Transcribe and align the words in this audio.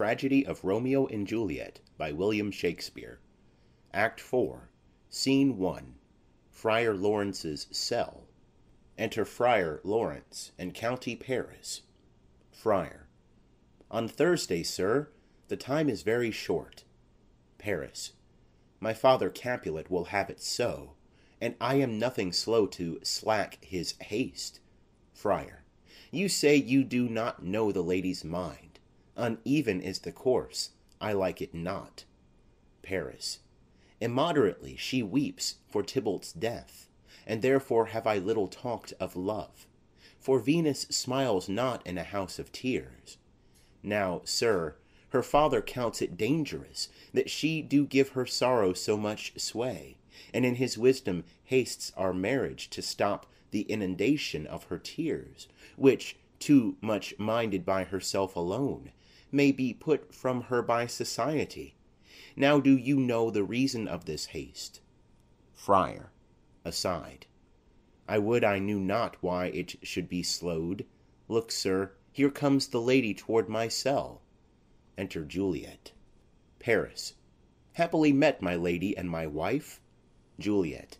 Tragedy 0.00 0.46
of 0.46 0.64
Romeo 0.64 1.06
and 1.08 1.26
Juliet 1.26 1.80
by 1.98 2.10
William 2.10 2.50
Shakespeare. 2.50 3.20
Act 3.92 4.18
IV. 4.20 4.60
Scene 5.10 5.62
I. 5.62 5.82
Friar 6.50 6.94
Laurence's 6.94 7.66
cell. 7.70 8.24
Enter 8.96 9.26
Friar 9.26 9.78
Laurence 9.84 10.52
and 10.58 10.72
County 10.72 11.14
Paris. 11.16 11.82
Friar. 12.50 13.08
On 13.90 14.08
Thursday, 14.08 14.62
sir. 14.62 15.10
The 15.48 15.58
time 15.58 15.90
is 15.90 16.00
very 16.00 16.30
short. 16.30 16.84
Paris. 17.58 18.12
My 18.80 18.94
father 18.94 19.28
Capulet 19.28 19.90
will 19.90 20.04
have 20.04 20.30
it 20.30 20.40
so, 20.40 20.94
and 21.42 21.56
I 21.60 21.74
am 21.74 21.98
nothing 21.98 22.32
slow 22.32 22.66
to 22.68 23.00
slack 23.02 23.58
his 23.60 23.96
haste. 24.00 24.60
Friar. 25.12 25.64
You 26.10 26.30
say 26.30 26.56
you 26.56 26.84
do 26.84 27.06
not 27.06 27.44
know 27.44 27.70
the 27.70 27.82
lady's 27.82 28.24
mind. 28.24 28.69
Uneven 29.20 29.82
is 29.82 29.98
the 29.98 30.12
course, 30.12 30.70
I 30.98 31.12
like 31.12 31.42
it 31.42 31.52
not. 31.52 32.04
Paris. 32.80 33.40
Immoderately 34.00 34.76
she 34.76 35.02
weeps 35.02 35.56
for 35.68 35.82
Tybalt's 35.82 36.32
death, 36.32 36.88
and 37.26 37.42
therefore 37.42 37.86
have 37.86 38.06
I 38.06 38.16
little 38.16 38.48
talked 38.48 38.94
of 38.98 39.16
love. 39.16 39.66
For 40.18 40.38
Venus 40.38 40.86
smiles 40.88 41.50
not 41.50 41.86
in 41.86 41.98
a 41.98 42.02
house 42.02 42.38
of 42.38 42.50
tears. 42.50 43.18
Now, 43.82 44.22
sir, 44.24 44.76
her 45.10 45.22
father 45.22 45.60
counts 45.60 46.00
it 46.00 46.16
dangerous 46.16 46.88
that 47.12 47.28
she 47.28 47.60
do 47.60 47.84
give 47.84 48.10
her 48.10 48.24
sorrow 48.24 48.72
so 48.72 48.96
much 48.96 49.38
sway, 49.38 49.98
and 50.32 50.46
in 50.46 50.54
his 50.54 50.78
wisdom 50.78 51.24
hastes 51.44 51.92
our 51.94 52.14
marriage 52.14 52.70
to 52.70 52.80
stop 52.80 53.26
the 53.50 53.70
inundation 53.70 54.46
of 54.46 54.64
her 54.64 54.78
tears, 54.78 55.46
which, 55.76 56.16
too 56.38 56.76
much 56.80 57.18
minded 57.18 57.66
by 57.66 57.84
herself 57.84 58.34
alone, 58.34 58.92
may 59.32 59.52
be 59.52 59.72
put 59.72 60.14
from 60.14 60.42
her 60.42 60.62
by 60.62 60.86
society. 60.86 61.74
Now 62.36 62.60
do 62.60 62.76
you 62.76 62.96
know 62.98 63.30
the 63.30 63.44
reason 63.44 63.86
of 63.88 64.04
this 64.04 64.26
haste? 64.26 64.80
Friar. 65.52 66.12
[Aside.] 66.64 67.26
I 68.08 68.18
would 68.18 68.44
I 68.44 68.58
knew 68.58 68.80
not 68.80 69.22
why 69.22 69.46
it 69.46 69.76
should 69.86 70.08
be 70.08 70.22
slowed. 70.22 70.86
Look, 71.28 71.52
sir, 71.52 71.92
here 72.12 72.30
comes 72.30 72.68
the 72.68 72.80
lady 72.80 73.14
toward 73.14 73.48
my 73.48 73.68
cell. 73.68 74.22
Enter 74.98 75.24
Juliet. 75.24 75.92
Paris. 76.58 77.14
Happily 77.74 78.12
met, 78.12 78.42
my 78.42 78.56
lady 78.56 78.96
and 78.96 79.08
my 79.08 79.26
wife. 79.26 79.80
Juliet. 80.38 80.98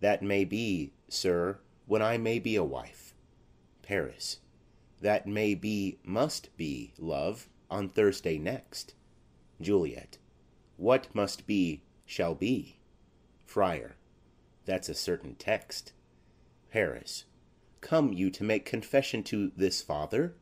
That 0.00 0.22
may 0.22 0.44
be, 0.44 0.92
sir, 1.08 1.60
when 1.86 2.02
I 2.02 2.18
may 2.18 2.38
be 2.38 2.56
a 2.56 2.64
wife. 2.64 3.14
Paris. 3.82 4.40
That 5.00 5.26
may 5.26 5.54
be, 5.54 5.98
must 6.02 6.54
be, 6.56 6.92
love, 6.98 7.48
on 7.70 7.88
Thursday 7.88 8.38
next. 8.38 8.94
Juliet. 9.60 10.18
What 10.76 11.08
must 11.14 11.46
be, 11.46 11.82
shall 12.06 12.34
be. 12.34 12.78
Friar. 13.44 13.96
That's 14.64 14.88
a 14.88 14.94
certain 14.94 15.34
text. 15.34 15.92
Paris. 16.72 17.24
Come 17.80 18.12
you 18.12 18.30
to 18.30 18.44
make 18.44 18.64
confession 18.64 19.22
to 19.24 19.52
this 19.56 19.82
father? 19.82 20.34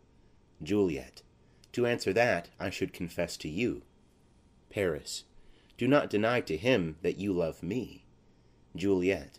Juliet. 0.63 1.23
To 1.73 1.87
answer 1.87 2.13
that, 2.13 2.51
I 2.59 2.71
should 2.71 2.93
confess 2.93 3.37
to 3.39 3.49
you. 3.49 3.83
Paris. 4.71 5.25
Do 5.77 5.87
not 5.87 6.11
deny 6.11 6.41
to 6.43 6.57
him 6.57 6.97
that 7.03 7.19
you 7.19 7.33
love 7.33 7.63
me. 7.63 8.05
Juliet. 8.75 9.39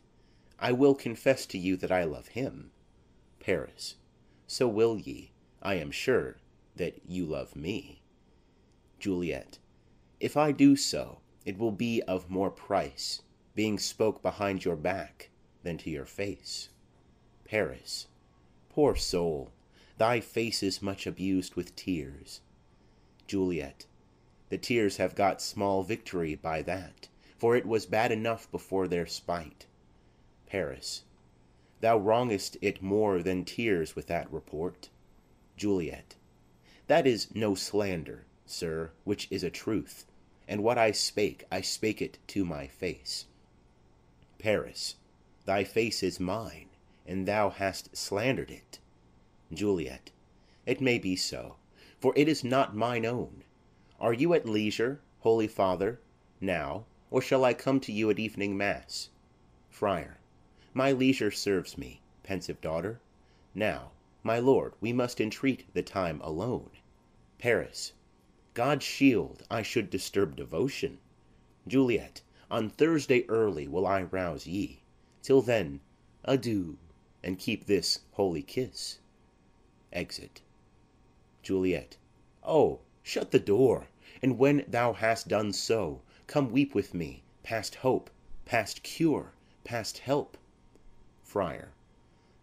I 0.59 0.71
will 0.71 0.95
confess 0.95 1.45
to 1.47 1.57
you 1.57 1.77
that 1.77 1.91
I 1.91 2.03
love 2.03 2.29
him. 2.29 2.71
Paris. 3.39 3.95
So 4.47 4.67
will 4.67 4.97
ye, 4.97 5.31
I 5.61 5.75
am 5.75 5.91
sure, 5.91 6.37
that 6.79 6.95
you 7.07 7.25
love 7.25 7.55
me. 7.55 8.01
Juliet. 8.99 9.59
If 10.19 10.35
I 10.35 10.51
do 10.51 10.75
so, 10.75 11.19
it 11.45 11.57
will 11.57 11.71
be 11.71 12.01
of 12.03 12.29
more 12.29 12.49
price, 12.49 13.21
being 13.53 13.77
spoke 13.77 14.21
behind 14.21 14.65
your 14.65 14.75
back, 14.75 15.29
than 15.63 15.77
to 15.77 15.89
your 15.89 16.05
face. 16.05 16.69
Paris. 17.45 18.07
Poor 18.69 18.95
soul, 18.95 19.51
thy 19.97 20.19
face 20.19 20.63
is 20.63 20.81
much 20.81 21.05
abused 21.05 21.55
with 21.55 21.75
tears. 21.75 22.41
Juliet. 23.27 23.85
The 24.49 24.57
tears 24.57 24.97
have 24.97 25.15
got 25.15 25.41
small 25.41 25.83
victory 25.83 26.35
by 26.35 26.61
that, 26.63 27.07
for 27.37 27.55
it 27.55 27.65
was 27.65 27.85
bad 27.85 28.11
enough 28.11 28.49
before 28.51 28.87
their 28.87 29.05
spite. 29.05 29.65
Paris. 30.47 31.03
Thou 31.81 31.97
wrongest 31.97 32.57
it 32.61 32.81
more 32.81 33.21
than 33.21 33.45
tears 33.45 33.95
with 33.95 34.07
that 34.07 34.31
report. 34.31 34.89
Juliet. 35.55 36.15
That 36.89 37.05
is 37.05 37.27
no 37.35 37.53
slander, 37.53 38.25
sir, 38.47 38.89
which 39.03 39.27
is 39.29 39.43
a 39.43 39.51
truth, 39.51 40.07
and 40.47 40.63
what 40.63 40.79
I 40.79 40.91
spake, 40.91 41.43
I 41.51 41.61
spake 41.61 42.01
it 42.01 42.17
to 42.29 42.43
my 42.43 42.65
face. 42.65 43.27
Paris. 44.39 44.95
Thy 45.45 45.63
face 45.63 46.01
is 46.01 46.19
mine, 46.19 46.69
and 47.05 47.27
thou 47.27 47.51
hast 47.51 47.95
slandered 47.95 48.49
it. 48.49 48.79
Juliet. 49.53 50.09
It 50.65 50.81
may 50.81 50.97
be 50.97 51.15
so, 51.15 51.57
for 51.99 52.11
it 52.15 52.27
is 52.27 52.43
not 52.43 52.75
mine 52.75 53.05
own. 53.05 53.43
Are 53.99 54.13
you 54.13 54.33
at 54.33 54.49
leisure, 54.49 54.99
holy 55.19 55.47
father, 55.47 55.99
now, 56.41 56.85
or 57.11 57.21
shall 57.21 57.45
I 57.45 57.53
come 57.53 57.79
to 57.81 57.91
you 57.91 58.09
at 58.09 58.17
evening 58.17 58.57
mass? 58.57 59.09
Friar. 59.69 60.17
My 60.73 60.91
leisure 60.91 61.29
serves 61.29 61.77
me, 61.77 62.01
pensive 62.23 62.59
daughter. 62.61 62.99
Now, 63.53 63.91
my 64.23 64.39
lord, 64.39 64.73
we 64.81 64.91
must 64.91 65.21
entreat 65.21 65.71
the 65.75 65.83
time 65.83 66.19
alone. 66.21 66.71
Paris. 67.39 67.93
God 68.53 68.83
shield 68.83 69.43
I 69.49 69.61
should 69.63 69.89
disturb 69.89 70.35
devotion. 70.35 70.99
Juliet. 71.67 72.21
On 72.51 72.69
Thursday 72.69 73.27
early 73.27 73.67
will 73.67 73.87
I 73.87 74.03
rouse 74.03 74.45
ye. 74.45 74.81
Till 75.23 75.41
then, 75.41 75.79
adieu, 76.23 76.77
and 77.23 77.39
keep 77.39 77.65
this 77.65 78.01
holy 78.11 78.43
kiss. 78.43 78.99
[Exit.] 79.91 80.41
Juliet. 81.41 81.97
Oh, 82.43 82.81
shut 83.01 83.31
the 83.31 83.39
door, 83.39 83.87
and 84.21 84.37
when 84.37 84.65
thou 84.67 84.93
hast 84.93 85.27
done 85.27 85.53
so, 85.53 86.01
Come 86.29 86.51
weep 86.51 86.75
with 86.75 86.93
me, 86.93 87.23
past 87.41 87.73
hope, 87.73 88.11
past 88.45 88.83
cure, 88.83 89.33
past 89.63 89.97
help. 89.97 90.37
Friar. 91.23 91.71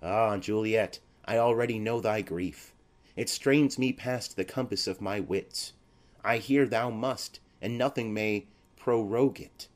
Ah, 0.03 0.39
Juliet, 0.39 0.99
I 1.25 1.39
already 1.39 1.79
know 1.79 2.01
thy 2.01 2.21
grief. 2.21 2.75
It 3.17 3.31
strains 3.31 3.79
me 3.79 3.95
past 3.95 4.37
the 4.37 4.45
compass 4.45 4.87
of 4.87 5.01
my 5.01 5.21
wits. 5.21 5.73
I 6.23 6.37
hear 6.37 6.67
thou 6.67 6.91
must, 6.91 7.41
and 7.63 7.79
nothing 7.79 8.13
may 8.13 8.47
prorogue 8.77 9.41
it, 9.41 9.69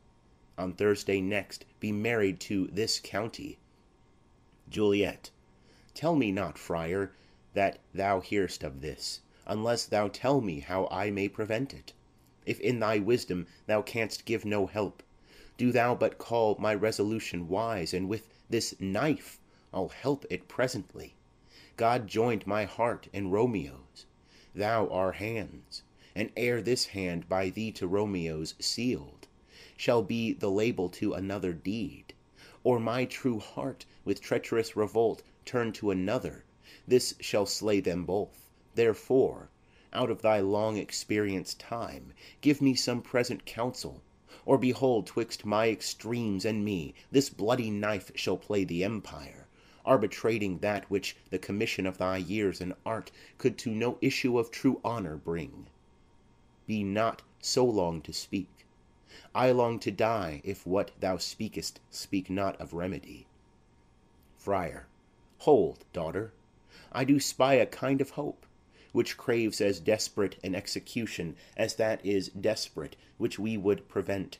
On 0.59 0.75
Thursday 0.75 1.23
next 1.23 1.65
be 1.81 1.91
married 1.91 2.39
to 2.41 2.67
this 2.67 3.01
county. 3.01 3.59
Juliet. 4.69 5.31
Tell 5.95 6.15
me 6.17 6.31
not, 6.31 6.59
friar, 6.59 7.13
that 7.55 7.79
thou 7.95 8.21
hear'st 8.21 8.63
of 8.63 8.83
this, 8.83 9.21
Unless 9.47 9.87
thou 9.87 10.09
tell 10.09 10.43
me 10.43 10.61
how 10.61 10.87
I 10.91 11.11
may 11.11 11.27
prevent 11.27 11.73
it. 11.73 11.95
If 12.45 12.61
in 12.61 12.79
thy 12.79 12.99
wisdom 12.99 13.47
thou 13.65 13.81
canst 13.81 14.27
give 14.27 14.45
no 14.45 14.67
help, 14.67 15.03
Do 15.57 15.73
thou 15.73 15.95
but 15.95 16.19
call 16.19 16.57
my 16.59 16.75
resolution 16.75 17.49
wise, 17.49 17.95
And 17.95 18.07
with 18.07 18.29
this 18.51 18.79
knife 18.79 19.41
I'll 19.73 19.89
help 19.89 20.27
it 20.29 20.47
presently. 20.47 21.15
God 21.81 22.09
joined 22.09 22.47
my 22.47 22.67
heart 22.67 23.09
and 23.11 23.33
Romeo's; 23.33 24.05
thou 24.55 24.87
our 24.89 25.13
hands, 25.13 25.83
And 26.15 26.31
ere 26.37 26.61
this 26.61 26.85
hand 26.89 27.27
by 27.27 27.49
thee 27.49 27.73
to 27.73 27.87
Romeo's 27.87 28.55
sealed, 28.59 29.27
Shall 29.79 30.03
be 30.03 30.35
the 30.35 30.51
label 30.51 30.91
to 30.91 31.15
another 31.15 31.55
deed, 31.55 32.13
Or 32.63 32.79
my 32.79 33.07
true 33.07 33.39
heart 33.39 33.87
with 34.05 34.21
treacherous 34.21 34.77
revolt 34.77 35.23
Turn 35.47 35.73
to 35.73 35.91
another, 35.91 36.45
this 36.87 37.15
shall 37.19 37.47
slay 37.47 37.81
them 37.81 38.05
both. 38.05 38.51
Therefore, 38.75 39.49
out 39.95 40.11
of 40.11 40.21
thy 40.21 40.41
long 40.41 40.77
experienced 40.77 41.61
time, 41.61 42.13
Give 42.43 42.61
me 42.61 42.75
some 42.75 43.01
present 43.01 43.47
counsel, 43.47 44.03
or 44.45 44.59
behold 44.59 45.07
'Twixt 45.07 45.47
my 45.47 45.71
extremes 45.71 46.45
and 46.45 46.63
me 46.63 46.93
this 47.11 47.31
bloody 47.31 47.71
knife 47.71 48.13
Shall 48.15 48.37
play 48.37 48.65
the 48.65 48.85
empire, 48.85 49.40
arbitrating 49.85 50.59
that 50.59 50.91
Which 50.91 51.17
the 51.31 51.39
commission 51.39 51.87
of 51.87 51.99
thy 51.99 52.17
years 52.17 52.61
and 52.61 52.75
art 52.85 53.11
Could 53.39 53.57
to 53.59 53.71
no 53.71 53.99
issue 54.01 54.39
of 54.39 54.51
true 54.51 54.81
honor 54.85 55.17
bring. 55.17 55.67
Be 56.67 56.85
not 56.85 57.23
so 57.41 57.65
long 57.65 58.03
to 58.03 58.13
speak. 58.13 58.67
I 59.35 59.51
long 59.51 59.79
to 59.81 59.91
die 59.91 60.41
If 60.45 60.67
what 60.67 60.91
thou 61.01 61.17
speakest 61.17 61.81
speak 61.91 62.29
not 62.31 62.61
of 62.61 62.75
remedy. 62.75 63.27
Friar. 64.37 64.87
Hold, 65.39 65.85
daughter! 65.93 66.33
I 66.93 67.05
do 67.05 67.19
spy 67.19 67.55
a 67.55 67.67
kind 67.67 68.01
of 68.01 68.11
hope, 68.11 68.47
Which 68.93 69.17
craves 69.17 69.61
as 69.61 69.81
desperate 69.81 70.37
an 70.45 70.55
execution 70.55 71.37
As 71.57 71.77
that 71.77 72.05
is 72.05 72.29
desperate 72.29 72.97
which 73.19 73.39
we 73.39 73.57
would 73.57 73.89
prevent. 73.89 74.39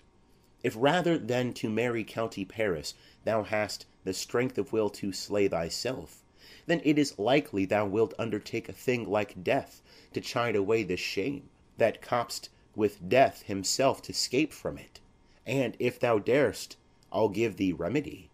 If 0.63 0.75
rather 0.77 1.17
than 1.17 1.53
to 1.55 1.71
marry 1.71 2.05
county 2.05 2.45
Paris 2.45 2.95
Thou 3.25 3.43
hast 3.43 3.85
the 4.05 4.15
strength 4.15 4.57
of 4.57 4.73
will 4.73 4.89
to 4.89 5.13
slay 5.13 5.47
thyself, 5.47 6.25
Then 6.65 6.81
it 6.85 6.99
is 6.99 7.19
likely 7.19 7.67
thou 7.67 7.85
wilt 7.85 8.15
undertake 8.19 8.67
A 8.67 8.73
thing 8.73 9.07
like 9.11 9.45
death, 9.45 9.83
to 10.15 10.23
chide 10.23 10.57
away 10.57 10.85
the 10.85 10.97
shame 10.97 11.51
that 11.77 12.01
cop'st 12.01 12.49
with 12.75 13.11
death 13.11 13.43
himself 13.43 14.01
to 14.05 14.15
'scape 14.15 14.55
from 14.55 14.79
it; 14.79 15.01
and, 15.45 15.77
if 15.79 16.01
thou 16.01 16.19
dar'st, 16.19 16.77
I'll 17.13 17.29
give 17.29 17.59
thee 17.59 17.75
remedy. 17.75 18.31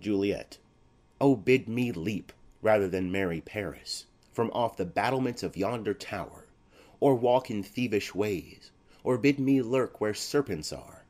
Juliet. 0.00 0.58
Oh, 1.20 1.36
bid 1.36 1.68
me 1.68 1.92
leap, 1.92 2.32
rather 2.62 2.88
than 2.88 3.12
marry 3.12 3.40
Paris, 3.40 4.06
From 4.32 4.50
off 4.52 4.76
the 4.76 4.84
battlements 4.84 5.44
of 5.44 5.56
yonder 5.56 5.94
tower, 5.94 6.46
Or 6.98 7.14
walk 7.14 7.48
in 7.48 7.62
thievish 7.62 8.12
ways, 8.12 8.72
or 9.04 9.18
bid 9.18 9.38
me 9.38 9.62
lurk 9.62 10.00
Where 10.00 10.14
serpents 10.14 10.72
are; 10.72 11.04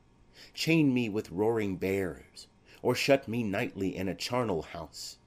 chain 0.52 0.92
me 0.92 1.08
with 1.08 1.30
roaring 1.30 1.76
bears, 1.76 2.46
Or 2.82 2.94
shut 2.94 3.28
me 3.28 3.42
nightly 3.42 3.94
in 3.94 4.08
a 4.08 4.14
charnel 4.14 4.62
house, 4.62 5.18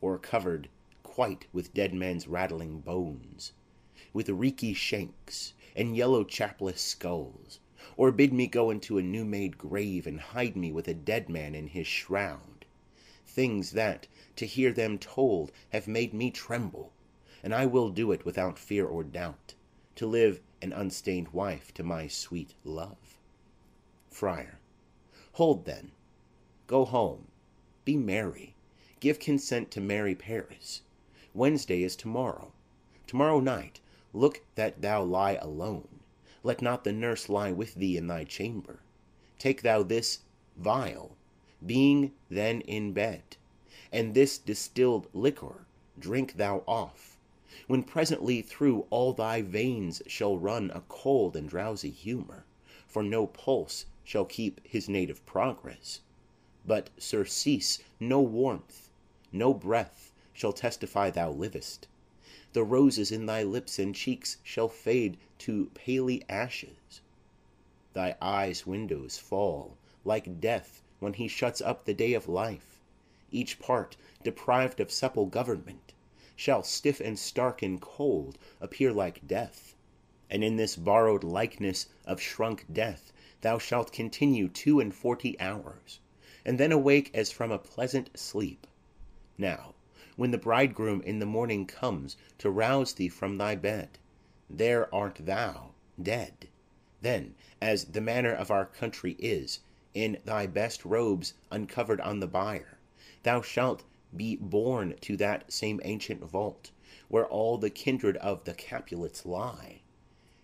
Or 0.00 0.16
covered 0.18 0.70
quite 1.02 1.44
with 1.52 1.74
dead 1.74 1.92
men's 1.92 2.26
rattling 2.26 2.80
bones, 2.80 3.52
With 4.14 4.30
reeky 4.30 4.72
shanks, 4.72 5.52
and 5.76 5.94
yellow 5.94 6.24
chapless 6.24 6.80
skulls; 6.80 7.60
Or 7.98 8.10
bid 8.10 8.32
me 8.32 8.46
go 8.46 8.70
into 8.70 8.96
a 8.96 9.02
new 9.02 9.26
made 9.26 9.58
grave 9.58 10.06
And 10.06 10.18
hide 10.18 10.56
me 10.56 10.72
with 10.72 10.88
a 10.88 10.94
dead 10.94 11.28
man 11.28 11.54
in 11.54 11.66
his 11.66 11.86
shroud 11.86 12.64
things 13.26 13.72
that, 13.72 14.06
to 14.36 14.46
hear 14.46 14.72
them 14.72 14.96
told, 14.98 15.52
have 15.72 15.86
made 15.86 16.14
me 16.14 16.30
tremble; 16.30 16.90
and 17.42 17.54
I 17.54 17.66
will 17.66 17.90
do 17.90 18.12
it 18.12 18.24
without 18.24 18.58
fear 18.58 18.86
or 18.86 19.04
doubt, 19.04 19.52
to 19.96 20.06
live 20.06 20.40
an 20.62 20.72
unstained 20.72 21.28
wife 21.34 21.74
to 21.74 21.82
my 21.82 22.06
sweet 22.08 22.54
love. 22.64 23.18
Friar. 24.08 24.58
Hold, 25.32 25.66
then. 25.66 25.90
Go 26.66 26.86
home. 26.86 27.26
Be 27.84 27.96
merry. 27.96 28.54
Give 28.98 29.18
consent 29.18 29.70
to 29.72 29.82
marry 29.82 30.14
Paris. 30.14 30.80
Wednesday 31.34 31.82
is 31.82 31.94
to 31.96 32.08
morrow. 32.08 32.52
To 33.08 33.16
morrow 33.16 33.40
night 33.40 33.80
look 34.14 34.40
that 34.54 34.80
thou 34.80 35.02
lie 35.02 35.34
alone. 35.42 36.00
Let 36.42 36.62
not 36.62 36.84
the 36.84 36.92
nurse 36.92 37.28
lie 37.28 37.52
with 37.52 37.74
thee 37.74 37.98
in 37.98 38.06
thy 38.06 38.24
chamber. 38.24 38.80
Take 39.38 39.60
thou 39.60 39.82
this 39.82 40.20
vial, 40.56 41.16
being 41.66 42.12
then 42.30 42.62
in 42.62 42.92
bed, 42.92 43.36
and 43.92 44.14
this 44.14 44.38
distilled 44.38 45.08
liquor 45.12 45.66
drink 45.98 46.36
thou 46.36 46.64
off, 46.66 47.18
when 47.66 47.82
presently 47.82 48.40
through 48.40 48.86
all 48.90 49.12
thy 49.12 49.42
veins 49.42 50.00
shall 50.06 50.38
run 50.38 50.70
a 50.70 50.82
cold 50.88 51.36
and 51.36 51.48
drowsy 51.48 51.90
humour, 51.90 52.44
for 52.86 53.02
no 53.02 53.26
pulse 53.26 53.84
shall 54.02 54.24
keep 54.24 54.60
his 54.66 54.88
native 54.88 55.24
progress, 55.26 56.00
but 56.66 56.88
surcease 56.96 57.78
no 58.00 58.22
warmth, 58.22 58.88
no 59.30 59.52
breath 59.52 60.14
shall 60.32 60.50
testify 60.54 61.10
thou 61.10 61.30
livest; 61.30 61.86
the 62.54 62.64
roses 62.64 63.12
in 63.12 63.26
thy 63.26 63.42
lips 63.42 63.78
and 63.78 63.94
cheeks 63.94 64.38
shall 64.42 64.66
fade 64.70 65.18
to 65.36 65.66
paly 65.74 66.24
ashes; 66.26 67.02
thy 67.92 68.16
eyes' 68.18 68.66
windows 68.66 69.18
fall, 69.18 69.76
like 70.06 70.40
death 70.40 70.80
when 71.00 71.12
he 71.12 71.28
shuts 71.28 71.60
up 71.60 71.84
the 71.84 71.92
day 71.92 72.14
of 72.14 72.28
life; 72.30 72.80
each 73.30 73.58
part, 73.58 73.98
deprived 74.22 74.80
of 74.80 74.90
supple 74.90 75.26
government, 75.26 75.92
shall, 76.34 76.62
stiff 76.62 76.98
and 76.98 77.18
stark 77.18 77.60
and 77.60 77.82
cold, 77.82 78.38
appear 78.58 78.90
like 78.90 79.28
death; 79.28 79.74
and 80.30 80.42
in 80.42 80.56
this 80.56 80.76
borrowed 80.76 81.24
likeness 81.24 81.88
of 82.06 82.22
shrunk 82.22 82.64
death 82.72 83.12
thou 83.42 83.58
shalt 83.58 83.92
continue 83.92 84.48
two 84.48 84.80
and 84.80 84.94
forty 84.94 85.38
hours, 85.38 86.00
and 86.44 86.58
then 86.58 86.72
awake 86.72 87.10
as 87.14 87.30
from 87.30 87.50
a 87.50 87.58
pleasant 87.58 88.10
sleep. 88.18 88.66
Now 89.38 89.74
when 90.16 90.30
the 90.30 90.38
bridegroom 90.38 91.02
in 91.02 91.18
the 91.18 91.26
morning 91.26 91.66
comes 91.66 92.16
to 92.38 92.48
rouse 92.48 92.92
thee 92.92 93.08
from 93.08 93.36
thy 93.36 93.56
bed, 93.56 93.98
there 94.48 94.94
art 94.94 95.18
thou 95.20 95.72
dead. 96.00 96.46
Then, 97.00 97.34
as 97.60 97.86
the 97.86 98.00
manner 98.00 98.32
of 98.32 98.50
our 98.50 98.64
country 98.64 99.16
is, 99.18 99.58
in 99.92 100.18
thy 100.24 100.46
best 100.46 100.84
robes 100.84 101.34
uncovered 101.50 102.00
on 102.00 102.20
the 102.20 102.28
bier, 102.28 102.78
thou 103.24 103.42
shalt 103.42 103.82
be 104.16 104.36
borne 104.36 104.96
to 105.00 105.16
that 105.16 105.52
same 105.52 105.80
ancient 105.84 106.22
vault, 106.22 106.70
where 107.08 107.26
all 107.26 107.58
the 107.58 107.70
kindred 107.70 108.16
of 108.18 108.44
the 108.44 108.54
Capulets 108.54 109.26
lie. 109.26 109.80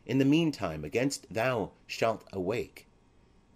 In 0.05 0.19
the 0.19 0.25
meantime, 0.25 0.85
against 0.85 1.32
thou 1.32 1.70
shalt 1.87 2.25
awake, 2.32 2.88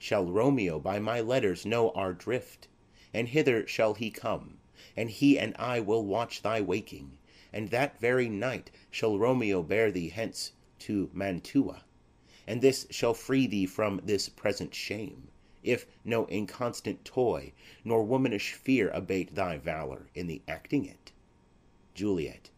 shall 0.06 0.26
Romeo 0.26 0.78
by 0.78 0.98
my 0.98 1.18
letters 1.18 1.64
know 1.64 1.90
our 1.92 2.12
drift, 2.12 2.68
and 3.14 3.28
hither 3.28 3.66
shall 3.66 3.94
he 3.94 4.10
come 4.10 4.58
and 4.94 5.08
he 5.08 5.38
and 5.38 5.56
I 5.58 5.80
will 5.80 6.04
watch 6.04 6.42
thy 6.42 6.60
waking, 6.60 7.16
and 7.54 7.70
that 7.70 7.98
very 7.98 8.28
night 8.28 8.70
shall 8.90 9.18
Romeo 9.18 9.62
bear 9.62 9.90
thee 9.90 10.10
hence 10.10 10.52
to 10.80 11.08
Mantua; 11.14 11.86
and 12.46 12.60
this 12.60 12.86
shall 12.90 13.14
free 13.14 13.46
thee 13.46 13.64
from 13.64 13.98
this 14.04 14.28
present 14.28 14.74
shame, 14.74 15.28
if 15.62 15.86
no 16.04 16.26
inconstant 16.28 17.02
toy 17.06 17.54
nor 17.82 18.04
womanish 18.04 18.52
fear 18.52 18.90
abate 18.90 19.34
thy 19.34 19.56
valour 19.56 20.10
in 20.14 20.26
the 20.26 20.42
acting 20.46 20.84
it. 20.84 21.12
Juliet. 21.94 22.50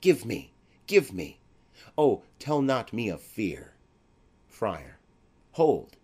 Give 0.00 0.24
me, 0.24 0.52
give 0.88 1.12
me! 1.12 1.38
Oh, 1.96 2.24
tell 2.40 2.60
not 2.60 2.92
me 2.92 3.08
of 3.08 3.20
fear! 3.20 3.74
Friar. 4.48 4.98
Hold! 5.52 5.96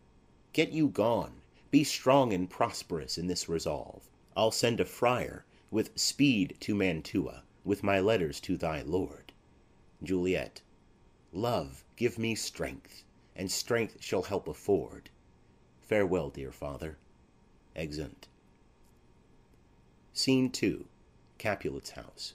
Get 0.59 0.73
you 0.73 0.89
gone; 0.89 1.41
be 1.71 1.85
strong 1.85 2.33
and 2.33 2.51
prosperous 2.51 3.17
in 3.17 3.29
this 3.29 3.49
resolve. 3.49 4.11
I'll 4.37 4.51
send 4.51 4.81
a 4.81 4.85
friar 4.85 5.45
with 5.71 5.97
speed 5.97 6.57
to 6.63 6.75
Mantua, 6.75 7.45
with 7.65 7.85
my 7.85 8.01
letters 8.01 8.41
to 8.41 8.57
thy 8.57 8.83
lord. 8.83 9.33
Juliet. 10.03 10.63
Love, 11.33 11.85
give 11.95 12.19
me 12.19 12.35
strength, 12.35 13.05
and 13.37 13.53
strength 13.53 13.99
shall 14.03 14.23
help 14.23 14.49
afford. 14.49 15.11
Farewell, 15.81 16.29
dear 16.29 16.51
father. 16.51 16.99
[Exeunt.] 17.77 18.27
Scene 20.13 20.51
II. 20.61 20.87
Capulet's 21.39 21.91
house. 21.91 22.35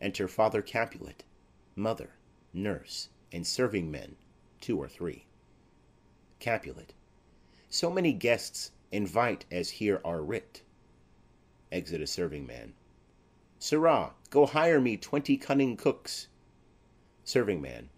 Enter 0.00 0.28
Father 0.28 0.62
Capulet, 0.62 1.24
Mother, 1.76 2.14
Nurse, 2.54 3.10
and 3.30 3.46
serving 3.46 3.90
men, 3.90 4.16
two 4.62 4.78
or 4.78 4.88
three. 4.88 5.26
Capulet. 6.38 6.94
So 7.76 7.90
many 7.90 8.12
guests 8.12 8.70
invite 8.92 9.46
as 9.50 9.68
here 9.82 10.00
are 10.04 10.22
writ. 10.22 10.62
[Exit 11.72 12.00
a 12.00 12.06
Serving 12.06 12.46
man.] 12.46 12.74
Sirrah, 13.58 14.14
go 14.30 14.46
hire 14.46 14.80
me 14.80 14.96
twenty 14.96 15.36
cunning 15.36 15.76
cooks. 15.76 16.28
Serving 17.24 17.60
man. 17.60 17.90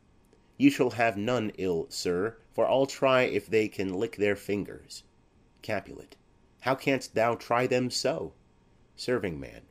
You 0.57 0.71
shall 0.71 0.93
have 0.93 1.19
none, 1.19 1.53
ill 1.59 1.91
sir, 1.91 2.39
for 2.55 2.67
I'll 2.67 2.87
try 2.87 3.25
if 3.25 3.49
they 3.49 3.69
can 3.69 3.93
lick 3.93 4.17
their 4.17 4.35
fingers. 4.35 5.03
Capulet. 5.61 6.17
How 6.61 6.75
canst 6.75 7.15
thou 7.15 7.35
try 7.35 7.67
them 7.67 7.91
so? 7.91 8.33
Serving 8.97 9.39
man. 9.39 9.67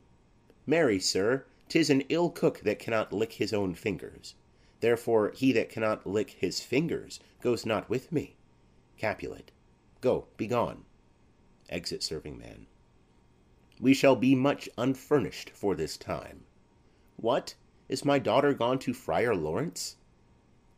Marry, 0.66 1.00
sir, 1.00 1.46
'tis 1.68 1.90
an 1.90 2.02
ill 2.02 2.30
cook 2.30 2.60
that 2.60 2.78
cannot 2.78 3.12
lick 3.12 3.32
his 3.32 3.52
own 3.52 3.74
fingers; 3.74 4.36
therefore 4.78 5.32
he 5.32 5.50
that 5.50 5.68
cannot 5.68 6.06
lick 6.06 6.30
his 6.30 6.60
fingers 6.60 7.18
goes 7.40 7.66
not 7.66 7.90
with 7.90 8.12
me. 8.12 8.36
Capulet. 8.96 9.50
Go, 10.00 10.26
begone. 10.36 10.84
[Exit 11.68 12.02
Serving 12.02 12.36
man. 12.36 12.66
We 13.80 13.94
shall 13.94 14.14
be 14.14 14.34
much 14.34 14.68
unfurnish'd 14.76 15.50
for 15.50 15.74
this 15.74 15.96
time. 15.96 16.44
What! 17.16 17.54
is 17.88 18.04
my 18.04 18.18
daughter 18.18 18.52
gone 18.52 18.78
to 18.80 18.92
Friar 18.92 19.34
Lawrence? 19.34 19.96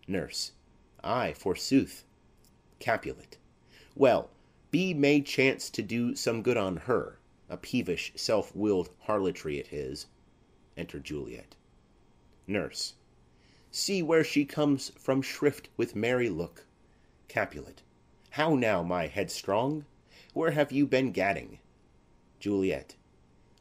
Nurse. 0.06 0.52
Ay, 1.02 1.32
forsooth. 1.32 2.04
Capulet. 2.78 3.38
Well, 3.96 4.30
be 4.70 4.94
may 4.94 5.20
chance 5.20 5.70
to 5.70 5.82
do 5.82 6.14
some 6.14 6.42
good 6.42 6.56
on 6.56 6.76
her; 6.76 7.18
a 7.48 7.56
peevish 7.56 8.12
self 8.14 8.54
will'd 8.54 8.90
harlotry 9.00 9.58
it 9.58 9.72
is. 9.72 10.06
Enter 10.76 11.00
Juliet. 11.00 11.56
Nurse. 12.46 12.94
See 13.70 14.02
where 14.02 14.22
she 14.22 14.44
comes 14.44 14.90
from 14.90 15.22
shrift 15.22 15.68
with 15.76 15.96
merry 15.96 16.28
look. 16.28 16.66
Capulet. 17.26 17.82
How 18.30 18.54
now, 18.54 18.82
my 18.82 19.06
headstrong? 19.06 19.85
Where 20.35 20.50
have 20.50 20.70
you 20.70 20.87
been 20.87 21.12
gadding? 21.12 21.58
Juliet. 22.38 22.94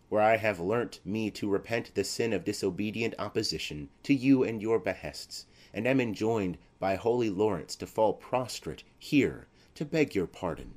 Where 0.10 0.22
I 0.22 0.38
have 0.38 0.60
learnt 0.60 1.00
me 1.06 1.32
to 1.32 1.50
repent 1.50 1.96
the 1.96 2.04
sin 2.04 2.34
of 2.34 2.46
disobedient 2.46 3.16
opposition 3.18 3.90
to 4.04 4.14
you 4.14 4.44
and 4.44 4.62
your 4.62 4.80
behests, 4.80 5.46
and 5.74 5.88
am 5.88 6.00
enjoined 6.02 6.58
by 6.80 6.96
holy 6.96 7.30
Lawrence 7.30 7.76
to 7.78 7.88
fall 7.88 8.14
prostrate 8.14 8.84
here 9.00 9.48
to 9.76 9.86
beg 9.86 10.16
your 10.16 10.28
pardon. 10.28 10.76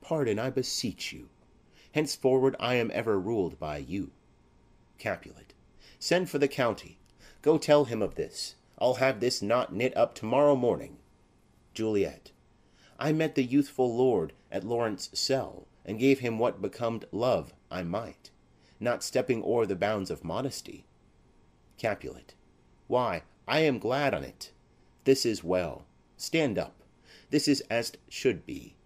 Pardon, 0.00 0.38
I 0.38 0.50
beseech 0.50 1.12
you. 1.12 1.28
Henceforward 1.92 2.56
I 2.58 2.74
am 2.74 2.90
ever 2.92 3.20
ruled 3.20 3.58
by 3.58 3.78
you. 3.78 4.10
Capulet. 4.98 5.54
Send 5.98 6.28
for 6.28 6.38
the 6.38 6.48
county. 6.48 6.98
Go 7.40 7.58
tell 7.58 7.84
him 7.84 8.02
of 8.02 8.14
this. 8.16 8.56
I'll 8.78 8.94
have 8.94 9.20
this 9.20 9.42
knot 9.42 9.72
knit 9.72 9.96
up 9.96 10.14
to-morrow 10.16 10.56
morning. 10.56 10.98
Juliet. 11.74 12.31
I 13.02 13.12
met 13.12 13.34
the 13.34 13.42
youthful 13.42 13.92
lord 13.92 14.32
at 14.52 14.62
Lawrence' 14.62 15.10
cell 15.12 15.66
and 15.84 15.98
gave 15.98 16.20
him 16.20 16.38
what 16.38 16.62
becomed 16.62 17.04
love 17.10 17.52
I 17.68 17.82
might, 17.82 18.30
not 18.78 19.02
stepping 19.02 19.42
o'er 19.42 19.66
the 19.66 19.74
bounds 19.74 20.08
of 20.08 20.22
modesty. 20.22 20.86
Capulet. 21.76 22.34
Why, 22.86 23.24
I 23.48 23.58
am 23.62 23.80
glad 23.80 24.14
on't. 24.14 24.52
This 25.02 25.26
is 25.26 25.42
well. 25.42 25.84
stand 26.16 26.60
up. 26.60 26.84
This 27.30 27.48
is 27.48 27.64
as't 27.68 27.96
should 28.08 28.46
be. 28.46 28.76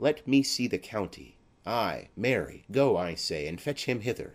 Let 0.00 0.26
me 0.26 0.42
see 0.42 0.66
the 0.66 0.76
county. 0.78 1.36
Ay, 1.64 2.08
marry, 2.16 2.64
go, 2.72 2.96
I 2.96 3.14
say, 3.14 3.46
and 3.46 3.60
fetch 3.60 3.84
him 3.84 4.00
hither. 4.00 4.34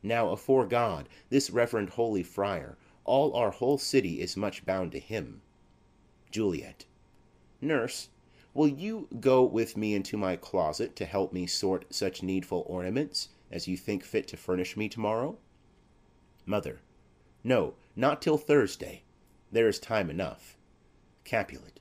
Now, 0.00 0.30
afore 0.30 0.64
God, 0.64 1.08
this 1.28 1.50
reverend 1.50 1.90
holy 1.90 2.22
friar, 2.22 2.78
all 3.04 3.34
our 3.34 3.50
whole 3.50 3.78
city 3.78 4.20
is 4.20 4.36
much 4.36 4.64
bound 4.64 4.92
to 4.92 5.00
him. 5.00 5.42
Juliet. 6.30 6.84
Nurse, 7.60 8.10
will 8.54 8.68
you 8.68 9.08
go 9.20 9.42
with 9.42 9.76
me 9.76 9.94
into 9.94 10.16
my 10.16 10.36
closet 10.36 10.96
to 10.96 11.04
help 11.04 11.32
me 11.32 11.46
sort 11.46 11.92
such 11.94 12.22
needful 12.22 12.64
ornaments 12.66 13.28
as 13.50 13.68
you 13.68 13.76
think 13.76 14.02
fit 14.02 14.26
to 14.28 14.36
furnish 14.36 14.76
me 14.76 14.88
tomorrow? 14.88 15.38
Mother. 16.46 16.80
No, 17.44 17.74
not 17.96 18.20
till 18.20 18.38
Thursday. 18.38 19.02
There 19.52 19.68
is 19.68 19.78
time 19.78 20.10
enough. 20.10 20.56
Capulet. 21.24 21.80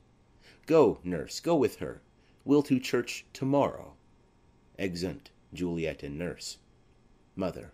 Go, 0.66 1.00
nurse, 1.04 1.40
go 1.40 1.56
with 1.56 1.78
her. 1.78 2.02
We'll 2.46 2.64
to 2.64 2.80
church 2.80 3.26
tomorrow. 3.34 3.94
Exeunt 4.78 5.30
Juliet 5.54 6.04
and 6.04 6.18
Nurse. 6.18 6.58
Mother. 7.36 7.74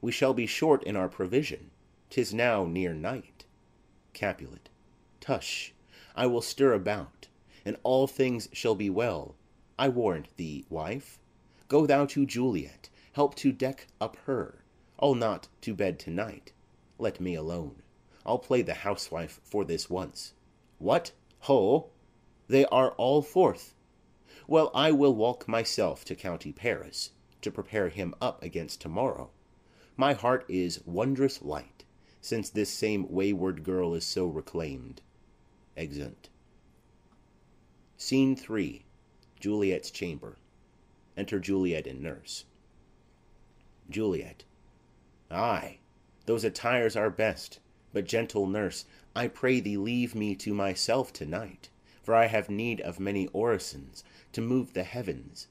We 0.00 0.12
shall 0.12 0.34
be 0.34 0.46
short 0.46 0.84
in 0.84 0.96
our 0.96 1.08
provision. 1.08 1.70
'Tis 2.10 2.32
now 2.32 2.64
near 2.64 2.94
night. 2.94 3.44
Capulet. 4.12 4.68
Tush! 5.20 5.72
I 6.14 6.26
will 6.26 6.42
stir 6.42 6.72
about, 6.74 7.13
and 7.64 7.76
all 7.82 8.06
things 8.06 8.48
shall 8.52 8.74
be 8.74 8.90
well, 8.90 9.34
I 9.78 9.88
warrant 9.88 10.36
thee, 10.36 10.64
wife. 10.68 11.18
Go 11.68 11.86
thou 11.86 12.06
to 12.06 12.26
Juliet, 12.26 12.90
help 13.12 13.34
to 13.36 13.52
deck 13.52 13.86
up 14.00 14.16
her. 14.26 14.64
I'll 14.98 15.14
not 15.14 15.48
to 15.62 15.74
bed 15.74 15.98
to 16.00 16.10
night. 16.10 16.52
Let 16.98 17.20
me 17.20 17.34
alone. 17.34 17.82
I'll 18.24 18.38
play 18.38 18.62
the 18.62 18.74
housewife 18.74 19.40
for 19.42 19.64
this 19.64 19.90
once. 19.90 20.34
What, 20.78 21.12
ho! 21.40 21.90
they 22.48 22.64
are 22.66 22.92
all 22.92 23.22
forth. 23.22 23.74
Well, 24.46 24.70
I 24.74 24.92
will 24.92 25.14
walk 25.14 25.48
myself 25.48 26.04
to 26.04 26.14
County 26.14 26.52
Paris, 26.52 27.10
to 27.40 27.50
prepare 27.50 27.88
him 27.88 28.14
up 28.20 28.42
against 28.42 28.80
to-morrow. 28.82 29.30
My 29.96 30.12
heart 30.12 30.44
is 30.48 30.80
wondrous 30.84 31.42
light, 31.42 31.84
since 32.20 32.50
this 32.50 32.70
same 32.70 33.06
wayward 33.10 33.64
girl 33.64 33.94
is 33.94 34.04
so 34.04 34.26
reclaimed. 34.26 35.02
Exeunt. 35.76 36.28
Scene 38.06 38.36
III. 38.38 38.84
Juliet's 39.40 39.90
chamber. 39.90 40.36
Enter 41.16 41.40
Juliet 41.40 41.86
and 41.86 42.02
Nurse. 42.02 42.44
Juliet. 43.88 44.44
Ay, 45.30 45.78
those 46.26 46.44
attires 46.44 46.96
are 46.96 47.08
best; 47.08 47.60
but, 47.94 48.04
gentle 48.04 48.46
nurse, 48.46 48.84
I 49.16 49.28
pray 49.28 49.58
thee 49.58 49.78
leave 49.78 50.14
me 50.14 50.34
to 50.34 50.52
myself 50.52 51.14
to 51.14 51.24
night, 51.24 51.70
for 52.02 52.14
I 52.14 52.26
have 52.26 52.50
need 52.50 52.82
of 52.82 53.00
many 53.00 53.26
orisons 53.28 54.04
to 54.32 54.42
move 54.42 54.74
the 54.74 54.84
heavens 54.84 55.48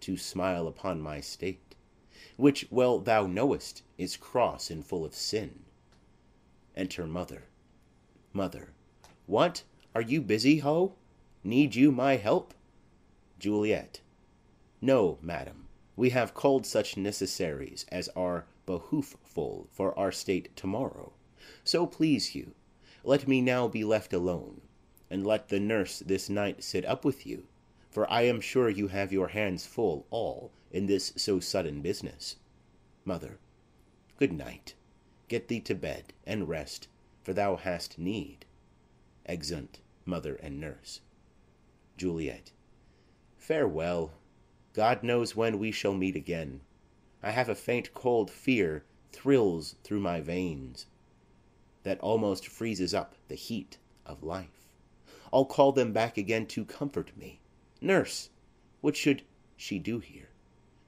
to 0.00 0.16
smile 0.16 0.66
upon 0.66 1.00
my 1.00 1.20
state, 1.20 1.76
which, 2.36 2.66
well 2.72 2.98
thou 2.98 3.28
knowest, 3.28 3.84
is 3.96 4.16
cross 4.16 4.72
and 4.72 4.84
full 4.84 5.04
of 5.04 5.14
sin. 5.14 5.66
Enter 6.74 7.06
Mother. 7.06 7.44
Mother. 8.32 8.72
What! 9.26 9.62
are 9.94 10.02
you 10.02 10.20
busy, 10.20 10.58
ho? 10.58 10.96
Need 11.44 11.74
you 11.74 11.90
my 11.90 12.16
help? 12.16 12.54
Juliet. 13.40 14.00
No, 14.80 15.18
madam, 15.20 15.66
we 15.96 16.10
have 16.10 16.34
culled 16.34 16.64
such 16.64 16.96
necessaries 16.96 17.84
as 17.90 18.08
are 18.14 18.46
behoofful 18.66 19.66
for 19.70 19.98
our 19.98 20.12
state 20.12 20.54
tomorrow. 20.54 21.12
So 21.64 21.86
please 21.86 22.36
you, 22.36 22.54
let 23.02 23.26
me 23.26 23.40
now 23.40 23.66
be 23.66 23.82
left 23.82 24.12
alone, 24.12 24.60
and 25.10 25.26
let 25.26 25.48
the 25.48 25.58
nurse 25.58 25.98
this 25.98 26.30
night 26.30 26.62
sit 26.62 26.84
up 26.84 27.04
with 27.04 27.26
you, 27.26 27.48
for 27.90 28.08
I 28.08 28.22
am 28.22 28.40
sure 28.40 28.68
you 28.68 28.88
have 28.88 29.12
your 29.12 29.28
hands 29.28 29.66
full 29.66 30.06
all 30.10 30.52
in 30.70 30.86
this 30.86 31.12
so 31.16 31.40
sudden 31.40 31.82
business. 31.82 32.36
Mother. 33.04 33.38
Good 34.16 34.32
night. 34.32 34.74
Get 35.26 35.48
thee 35.48 35.60
to 35.60 35.74
bed, 35.74 36.12
and 36.24 36.48
rest, 36.48 36.86
for 37.24 37.32
thou 37.32 37.56
hast 37.56 37.98
need. 37.98 38.44
Exeunt 39.26 39.80
Mother 40.04 40.36
and 40.36 40.60
Nurse. 40.60 41.00
Juliet. 42.02 42.50
Farewell. 43.36 44.10
God 44.72 45.04
knows 45.04 45.36
when 45.36 45.60
we 45.60 45.70
shall 45.70 45.94
meet 45.94 46.16
again. 46.16 46.62
I 47.22 47.30
have 47.30 47.48
a 47.48 47.54
faint 47.54 47.94
cold 47.94 48.28
fear 48.28 48.84
thrills 49.12 49.76
through 49.84 50.00
my 50.00 50.20
veins, 50.20 50.86
that 51.84 52.00
almost 52.00 52.48
freezes 52.48 52.92
up 52.92 53.14
the 53.28 53.36
heat 53.36 53.78
of 54.04 54.24
life. 54.24 54.66
I'll 55.32 55.44
call 55.44 55.70
them 55.70 55.92
back 55.92 56.18
again 56.18 56.46
to 56.46 56.64
comfort 56.64 57.16
me. 57.16 57.38
Nurse, 57.80 58.30
what 58.80 58.96
should 58.96 59.22
she 59.56 59.78
do 59.78 60.00
here? 60.00 60.30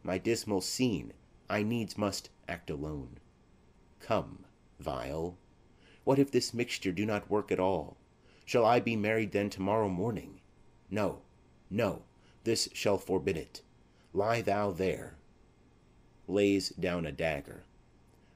My 0.03 0.19
dismal 0.19 0.63
scene 0.63 1.13
I 1.49 1.63
needs 1.63 1.97
must 1.97 2.29
act 2.49 2.71
alone. 2.71 3.19
Come, 4.01 4.47
vial, 4.81 5.39
what 6.03 6.19
if 6.19 6.33
this 6.33 6.53
mixture 6.53 6.91
do 6.91 7.07
not 7.07 7.31
work 7.31 7.53
at 7.53 7.61
all? 7.61 7.99
Shall 8.45 8.65
I 8.65 8.81
be 8.81 8.97
married 8.97 9.31
then 9.31 9.49
tomorrow 9.49 9.89
morning? 9.89 10.41
No, 10.91 11.23
no, 11.71 12.03
this 12.45 12.69
shall 12.73 12.99
forbid 12.99 13.37
it. 13.37 13.63
Lie 14.13 14.43
thou 14.43 14.71
there. 14.71 15.17
lays 16.29 16.71
down 16.71 17.07
a 17.07 17.13
dagger. 17.13 17.65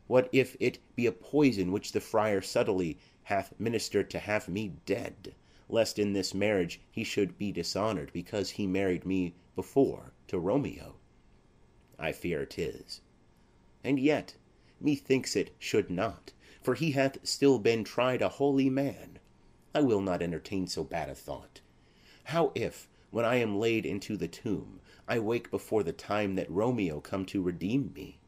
What 0.07 0.29
if 0.33 0.57
it 0.59 0.79
be 0.97 1.07
a 1.07 1.13
poison 1.13 1.73
which 1.73 1.93
the 1.93 2.01
friar 2.01 2.41
subtly 2.41 2.99
hath 3.25 3.59
ministered 3.61 4.09
to 4.11 4.19
have 4.19 4.49
me 4.49 4.73
dead, 4.87 5.35
lest 5.69 5.99
in 5.99 6.15
this 6.15 6.33
marriage 6.33 6.81
he 6.91 7.05
should 7.05 7.37
be 7.37 7.53
dishonored 7.53 8.11
because 8.13 8.51
he 8.51 8.67
married 8.67 9.05
me 9.05 9.35
before 9.55 10.13
to 10.29 10.39
Romeo? 10.39 10.97
I 11.99 12.13
fear 12.13 12.47
'tis. 12.47 13.03
And 13.85 14.01
yet, 14.01 14.37
methinks 14.81 15.37
it 15.37 15.55
should 15.59 15.91
not, 15.91 16.33
for 16.63 16.75
he 16.75 16.93
hath 16.93 17.27
still 17.27 17.59
been 17.59 17.85
tried 17.85 18.23
a 18.23 18.29
holy 18.29 18.71
man. 18.71 19.19
I 19.75 19.81
will 19.83 20.01
not 20.01 20.23
entertain 20.23 20.67
so 20.67 20.85
bad 20.85 21.11
a 21.11 21.15
thought. 21.15 21.61
How 22.33 22.53
if, 22.55 22.91
when 23.11 23.25
I 23.25 23.37
am 23.37 23.59
laid 23.59 23.87
into 23.87 24.15
the 24.15 24.29
tomb, 24.29 24.81
I 25.09 25.19
wake 25.19 25.51
before 25.51 25.83
the 25.83 25.95
time 25.95 26.35
that 26.35 26.51
Romeo 26.51 27.01
come 27.01 27.25
to 27.25 27.41
redeem 27.41 27.91
me? 27.95 28.19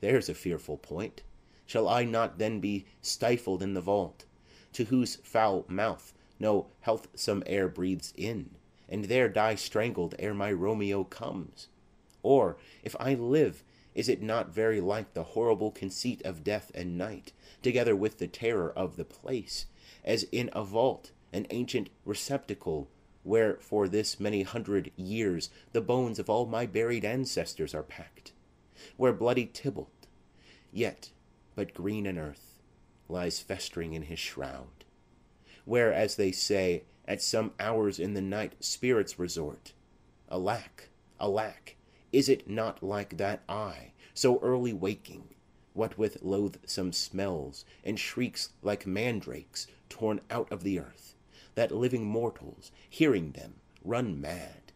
There's 0.00 0.28
a 0.28 0.34
fearful 0.34 0.76
point. 0.76 1.22
Shall 1.64 1.88
I 1.88 2.04
not 2.04 2.36
then 2.36 2.60
be 2.60 2.84
stifled 3.00 3.62
in 3.62 3.72
the 3.72 3.80
vault, 3.80 4.26
to 4.74 4.84
whose 4.84 5.16
foul 5.16 5.64
mouth 5.68 6.12
no 6.38 6.66
healthsome 6.80 7.42
air 7.46 7.66
breathes 7.66 8.12
in, 8.14 8.56
and 8.90 9.06
there 9.06 9.30
die 9.30 9.54
strangled 9.54 10.14
ere 10.18 10.34
my 10.34 10.52
Romeo 10.52 11.02
comes? 11.04 11.68
Or, 12.22 12.58
if 12.82 12.94
I 13.00 13.14
live, 13.14 13.64
is 13.94 14.10
it 14.10 14.20
not 14.20 14.52
very 14.52 14.82
like 14.82 15.14
the 15.14 15.24
horrible 15.24 15.70
conceit 15.70 16.20
of 16.26 16.44
death 16.44 16.70
and 16.74 16.98
night, 16.98 17.32
together 17.62 17.96
with 17.96 18.18
the 18.18 18.28
terror 18.28 18.70
of 18.70 18.96
the 18.96 19.04
place, 19.06 19.64
as 20.04 20.24
in 20.24 20.50
a 20.52 20.62
vault, 20.62 21.12
an 21.32 21.46
ancient 21.48 21.88
receptacle 22.04 22.90
where 23.24 23.56
for 23.56 23.88
this 23.88 24.20
many 24.20 24.42
hundred 24.42 24.92
years 24.96 25.50
the 25.72 25.80
bones 25.80 26.18
of 26.18 26.30
all 26.30 26.46
my 26.46 26.64
buried 26.66 27.04
ancestors 27.04 27.74
are 27.74 27.82
packed, 27.82 28.32
where 28.96 29.12
bloody 29.12 29.46
Tybalt, 29.46 30.06
yet 30.72 31.10
but 31.56 31.74
green 31.74 32.06
in 32.06 32.18
earth, 32.18 32.60
lies 33.08 33.40
festering 33.40 33.92
in 33.92 34.02
his 34.02 34.18
shroud, 34.18 34.84
where, 35.64 35.92
as 35.92 36.16
they 36.16 36.32
say, 36.32 36.84
at 37.06 37.22
some 37.22 37.52
hours 37.60 37.98
in 37.98 38.14
the 38.14 38.22
night 38.22 38.54
spirits 38.60 39.18
resort. 39.18 39.72
Alack, 40.30 40.88
alack, 41.20 41.76
is 42.12 42.28
it 42.28 42.48
not 42.48 42.82
like 42.82 43.16
that 43.18 43.42
I, 43.48 43.92
so 44.14 44.38
early 44.40 44.72
waking, 44.72 45.28
what 45.74 45.98
with 45.98 46.22
loathsome 46.22 46.92
smells 46.92 47.64
and 47.82 47.98
shrieks 47.98 48.50
like 48.62 48.86
mandrakes 48.86 49.66
torn 49.88 50.20
out 50.30 50.50
of 50.50 50.62
the 50.62 50.78
earth, 50.78 51.13
that 51.54 51.72
living 51.72 52.04
mortals, 52.04 52.70
hearing 52.88 53.32
them, 53.32 53.54
run 53.84 54.20
mad? 54.20 54.72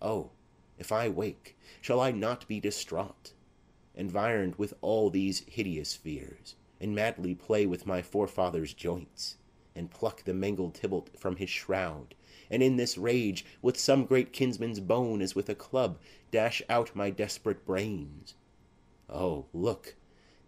Oh, 0.00 0.30
if 0.78 0.90
I 0.90 1.08
wake, 1.08 1.56
shall 1.80 2.00
I 2.00 2.10
not 2.10 2.48
be 2.48 2.60
distraught, 2.60 3.32
environed 3.94 4.56
with 4.56 4.74
all 4.80 5.10
these 5.10 5.44
hideous 5.46 5.94
fears, 5.94 6.54
and 6.80 6.94
madly 6.94 7.34
play 7.34 7.66
with 7.66 7.86
my 7.86 8.02
forefather's 8.02 8.74
joints, 8.74 9.36
and 9.74 9.90
pluck 9.90 10.24
the 10.24 10.34
mangled 10.34 10.74
Tybalt 10.74 11.18
from 11.18 11.36
his 11.36 11.50
shroud, 11.50 12.14
and 12.50 12.62
in 12.62 12.76
this 12.76 12.98
rage, 12.98 13.44
with 13.60 13.78
some 13.78 14.04
great 14.04 14.32
kinsman's 14.32 14.80
bone 14.80 15.22
as 15.22 15.34
with 15.34 15.48
a 15.48 15.54
club, 15.54 15.98
dash 16.30 16.62
out 16.68 16.96
my 16.96 17.10
desperate 17.10 17.64
brains? 17.64 18.34
Oh, 19.08 19.46
look! 19.52 19.94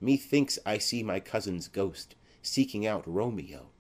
methinks 0.01 0.59
I 0.67 0.79
see 0.79 1.03
my 1.03 1.21
cousin's 1.21 1.69
ghost 1.69 2.15
seeking 2.43 2.87
out 2.87 3.07
Romeo, 3.07 3.71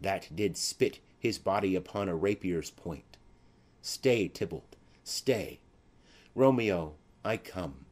that 0.00 0.28
did 0.34 0.56
spit 0.56 1.00
his 1.18 1.38
body 1.38 1.74
upon 1.74 2.08
a 2.08 2.16
rapier's 2.16 2.70
point. 2.70 3.16
Stay, 3.82 4.28
Tybalt, 4.28 4.76
stay. 5.04 5.60
Romeo, 6.34 6.94
I 7.24 7.36
come. 7.36 7.86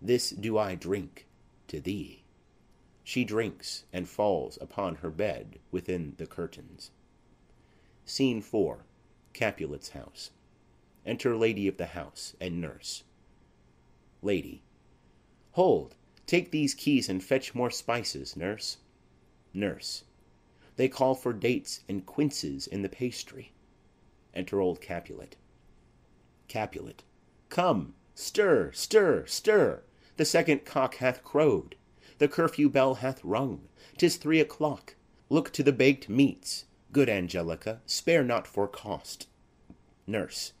This 0.00 0.30
do 0.30 0.56
I 0.56 0.74
drink 0.74 1.26
to 1.68 1.80
thee. 1.80 2.24
She 3.04 3.24
drinks, 3.24 3.84
and 3.92 4.08
falls 4.08 4.58
upon 4.60 4.96
her 4.96 5.10
bed 5.10 5.58
within 5.70 6.14
the 6.16 6.26
curtains. 6.26 6.90
Scene 8.04 8.38
IV. 8.38 8.84
Capulet's 9.32 9.90
house. 9.90 10.30
Enter 11.04 11.36
Lady 11.36 11.66
of 11.66 11.76
the 11.76 11.86
house 11.86 12.34
and 12.40 12.60
Nurse. 12.60 13.04
Lady. 14.22 14.62
Hold, 15.52 15.96
take 16.26 16.50
these 16.50 16.74
keys 16.74 17.08
and 17.08 17.22
fetch 17.22 17.54
more 17.54 17.70
spices, 17.70 18.36
nurse. 18.36 18.76
Nurse. 19.52 20.04
They 20.80 20.88
call 20.88 21.14
for 21.14 21.34
dates 21.34 21.84
and 21.90 22.06
quinces 22.06 22.66
in 22.66 22.80
the 22.80 22.88
pastry. 22.88 23.52
Enter 24.32 24.62
old 24.62 24.80
Capulet. 24.80 25.36
Capulet. 26.48 27.02
Come, 27.50 27.92
stir, 28.14 28.72
stir, 28.72 29.26
stir! 29.26 29.82
The 30.16 30.24
second 30.24 30.64
cock 30.64 30.94
hath 30.94 31.22
crowed, 31.22 31.74
the 32.16 32.28
curfew 32.28 32.70
bell 32.70 32.94
hath 32.94 33.22
rung, 33.22 33.68
'tis 33.98 34.16
three 34.16 34.40
o'clock. 34.40 34.96
Look 35.28 35.52
to 35.52 35.62
the 35.62 35.74
baked 35.74 36.08
meats, 36.08 36.64
good 36.92 37.10
Angelica, 37.10 37.82
spare 37.84 38.24
not 38.24 38.46
for 38.46 38.66
cost. 38.66 39.28
Nurse. 40.06 40.54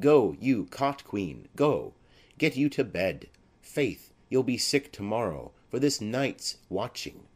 Go, 0.00 0.34
you 0.40 0.64
cot 0.70 1.04
queen, 1.04 1.48
go, 1.54 1.92
get 2.38 2.56
you 2.56 2.70
to 2.70 2.82
bed. 2.82 3.28
Faith, 3.60 4.14
you'll 4.30 4.42
be 4.42 4.56
sick 4.56 4.90
to 4.92 5.02
morrow 5.02 5.52
for 5.68 5.78
this 5.78 6.00
night's 6.00 6.56
watching. 6.70 7.26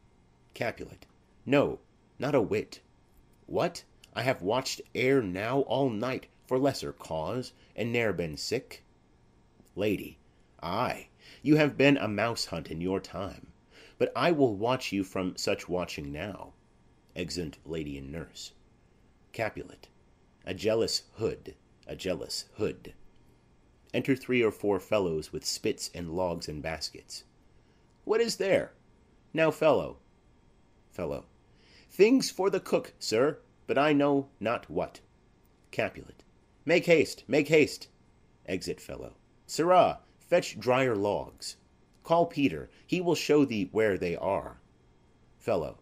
Capulet. 0.55 1.05
No, 1.45 1.81
not 2.21 2.35
a 2.35 2.41
whit. 2.41 2.81
What! 3.47 3.83
I 4.13 4.21
have 4.21 4.43
watched 4.43 4.79
ere 4.93 5.23
now 5.23 5.61
all 5.61 5.89
night 5.89 6.27
for 6.45 6.59
lesser 6.59 6.93
cause, 6.93 7.51
and 7.75 7.91
ne'er 7.91 8.13
been 8.13 8.37
sick? 8.37 8.83
Lady. 9.75 10.19
Ay, 10.61 11.07
you 11.41 11.55
have 11.55 11.77
been 11.77 11.97
a 11.97 12.07
mouse 12.07 12.45
hunt 12.45 12.69
in 12.69 12.79
your 12.79 12.99
time, 12.99 13.47
but 13.97 14.11
I 14.15 14.31
will 14.31 14.55
watch 14.55 14.91
you 14.91 15.03
from 15.03 15.35
such 15.35 15.67
watching 15.67 16.11
now. 16.11 16.53
Exeunt 17.15 17.57
Lady 17.65 17.97
and 17.97 18.11
Nurse. 18.11 18.51
Capulet. 19.33 19.87
A 20.45 20.53
jealous 20.53 21.03
hood, 21.15 21.55
a 21.87 21.95
jealous 21.95 22.45
hood. 22.57 22.93
Enter 23.95 24.15
three 24.15 24.43
or 24.43 24.51
four 24.51 24.79
fellows 24.79 25.33
with 25.33 25.43
spits 25.43 25.89
and 25.95 26.15
logs 26.15 26.47
and 26.47 26.61
baskets. 26.61 27.23
What 28.05 28.21
is 28.21 28.35
there? 28.35 28.73
Now, 29.33 29.49
fellow. 29.49 29.97
Fellow. 30.91 31.25
Things 31.91 32.31
for 32.31 32.49
the 32.49 32.61
cook, 32.61 32.93
sir, 32.99 33.39
but 33.67 33.77
I 33.77 33.91
know 33.91 34.29
not 34.39 34.69
what. 34.69 35.01
Capulet. 35.71 36.23
Make 36.63 36.85
haste, 36.85 37.25
make 37.27 37.49
haste. 37.49 37.89
Exit 38.45 38.79
fellow. 38.79 39.15
Sirrah, 39.45 39.99
fetch 40.17 40.57
drier 40.57 40.95
logs. 40.95 41.57
Call 42.03 42.27
Peter, 42.27 42.69
he 42.87 43.01
will 43.01 43.15
show 43.15 43.43
thee 43.43 43.67
where 43.73 43.97
they 43.97 44.15
are. 44.15 44.61
Fellow. 45.37 45.79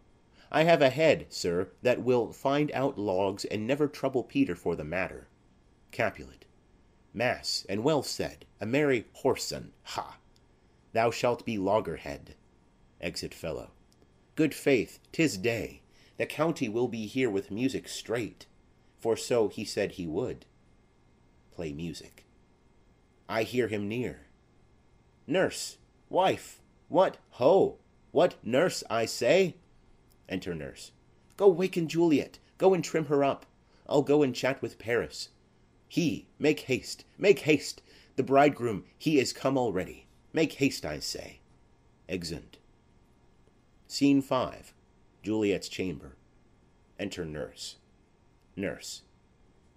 I 0.50 0.64
have 0.64 0.82
a 0.82 0.90
head, 0.90 1.26
sir, 1.28 1.70
that 1.82 2.02
will 2.02 2.32
find 2.32 2.72
out 2.72 2.98
logs 2.98 3.44
and 3.44 3.64
never 3.64 3.86
trouble 3.86 4.24
Peter 4.24 4.56
for 4.56 4.74
the 4.74 4.82
matter. 4.82 5.28
Capulet. 5.92 6.44
Mass, 7.14 7.64
and 7.68 7.84
well 7.84 8.02
said, 8.02 8.46
a 8.60 8.66
merry 8.66 9.06
whoreson, 9.22 9.70
ha! 9.84 10.18
Thou 10.92 11.12
shalt 11.12 11.44
be 11.46 11.56
loggerhead. 11.56 12.34
Exit 13.00 13.32
fellow. 13.32 13.70
Good 14.34 14.54
faith, 14.54 14.98
'tis 15.12 15.38
day. 15.38 15.79
The 16.20 16.26
county 16.26 16.68
will 16.68 16.86
be 16.86 17.06
here 17.06 17.30
with 17.30 17.50
music 17.50 17.88
straight, 17.88 18.44
for 18.98 19.16
so 19.16 19.48
he 19.48 19.64
said 19.64 19.92
he 19.92 20.06
would. 20.06 20.44
Play 21.54 21.72
music. 21.72 22.26
I 23.26 23.44
hear 23.44 23.68
him 23.68 23.88
near. 23.88 24.26
Nurse, 25.26 25.78
wife, 26.10 26.60
what, 26.90 27.16
ho! 27.30 27.78
What, 28.10 28.34
nurse, 28.44 28.84
I 28.90 29.06
say? 29.06 29.56
Enter 30.28 30.54
nurse. 30.54 30.92
Go 31.38 31.48
waken 31.48 31.88
Juliet, 31.88 32.38
go 32.58 32.74
and 32.74 32.84
trim 32.84 33.06
her 33.06 33.24
up. 33.24 33.46
I'll 33.88 34.02
go 34.02 34.22
and 34.22 34.34
chat 34.34 34.60
with 34.60 34.78
Paris. 34.78 35.30
He, 35.88 36.26
make 36.38 36.60
haste, 36.60 37.06
make 37.16 37.38
haste! 37.38 37.80
The 38.16 38.22
bridegroom, 38.22 38.84
he 38.98 39.18
is 39.18 39.32
come 39.32 39.56
already. 39.56 40.04
Make 40.34 40.52
haste, 40.52 40.84
I 40.84 40.98
say. 40.98 41.40
Exeunt. 42.10 42.58
Scene 43.88 44.20
V. 44.20 44.74
Juliet's 45.22 45.68
chamber. 45.68 46.16
Enter 46.98 47.24
Nurse. 47.24 47.76
Nurse. 48.56 49.02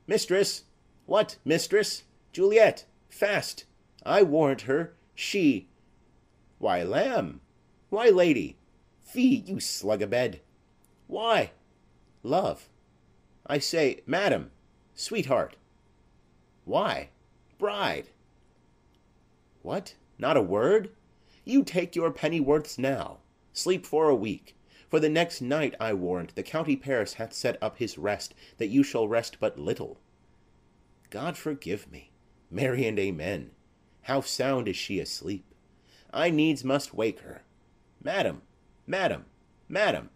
Mistress! 0.08 0.64
What, 1.06 1.38
mistress? 1.46 2.04
Juliet! 2.32 2.86
Fast! 3.10 3.66
I 4.06 4.24
warrant 4.24 4.62
her. 4.62 4.96
She 5.16 5.68
Why, 6.60 6.84
lamb! 6.84 7.42
Why, 7.90 8.10
lady! 8.10 8.58
Fie, 9.02 9.44
you 9.46 9.60
slug 9.60 10.02
a 10.02 10.08
bed! 10.08 10.42
Why? 11.08 11.52
Love. 12.24 12.70
I 13.46 13.60
say, 13.60 14.02
madam! 14.06 14.52
Sweetheart! 14.96 15.56
Why? 16.66 17.10
Bride! 17.58 18.10
What? 19.62 19.96
Not 20.18 20.38
a 20.38 20.42
word? 20.42 20.92
You 21.46 21.64
take 21.64 21.96
your 21.96 22.12
pennyworths 22.12 22.78
now. 22.78 23.20
Sleep 23.52 23.86
for 23.86 24.10
a 24.10 24.16
week. 24.16 24.56
For 24.94 25.00
the 25.00 25.10
next 25.10 25.42
night, 25.42 25.74
I 25.80 25.94
warrant, 25.94 26.36
the 26.36 26.44
county 26.44 26.76
Paris 26.76 27.16
hath 27.16 27.34
set 27.34 27.58
up 27.64 27.80
his 27.80 27.98
rest, 27.98 28.36
that 28.58 28.68
you 28.68 28.84
shall 28.84 29.08
rest 29.08 29.38
but 29.40 29.58
little. 29.58 29.98
God 31.10 31.36
forgive 31.36 31.92
me! 31.92 32.12
Marry 32.52 32.86
and 32.86 33.00
amen! 33.00 33.50
How 34.04 34.22
sound 34.22 34.68
is 34.68 34.76
she 34.76 35.00
asleep! 35.00 35.46
I 36.14 36.30
needs 36.30 36.64
must 36.64 36.94
wake 36.94 37.22
her. 37.22 37.42
Madam, 38.04 38.44
madam, 38.86 39.26
madam! 39.68 40.12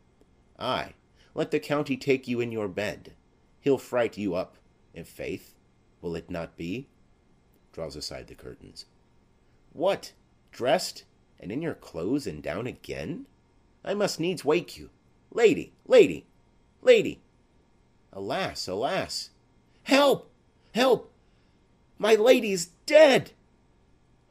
Ay, 0.60 0.94
let 1.34 1.50
the 1.50 1.60
county 1.60 1.98
take 1.98 2.28
you 2.28 2.40
in 2.40 2.52
your 2.52 2.68
bed. 2.68 3.16
He'll 3.60 3.80
fright 3.80 4.16
you 4.16 4.36
up, 4.36 4.58
i' 4.96 5.02
faith. 5.02 5.56
Will 6.04 6.16
it 6.16 6.30
not 6.30 6.56
be? 6.56 6.88
Draws 7.74 7.96
aside 7.96 8.28
the 8.28 8.36
curtains. 8.36 8.86
What! 9.74 10.14
dressed, 10.52 11.04
and 11.40 11.52
in 11.52 11.64
your 11.64 11.74
clothes, 11.74 12.28
and 12.28 12.44
down 12.44 12.68
again? 12.68 13.26
I 13.84 13.94
must 13.94 14.20
needs 14.20 14.44
wake 14.44 14.78
you. 14.78 14.90
Lady, 15.32 15.74
lady, 15.86 16.26
lady! 16.82 17.22
Alas, 18.12 18.68
alas! 18.68 19.30
Help! 19.84 20.32
help! 20.74 21.12
My 21.98 22.16
lady's 22.16 22.68
dead! 22.86 23.32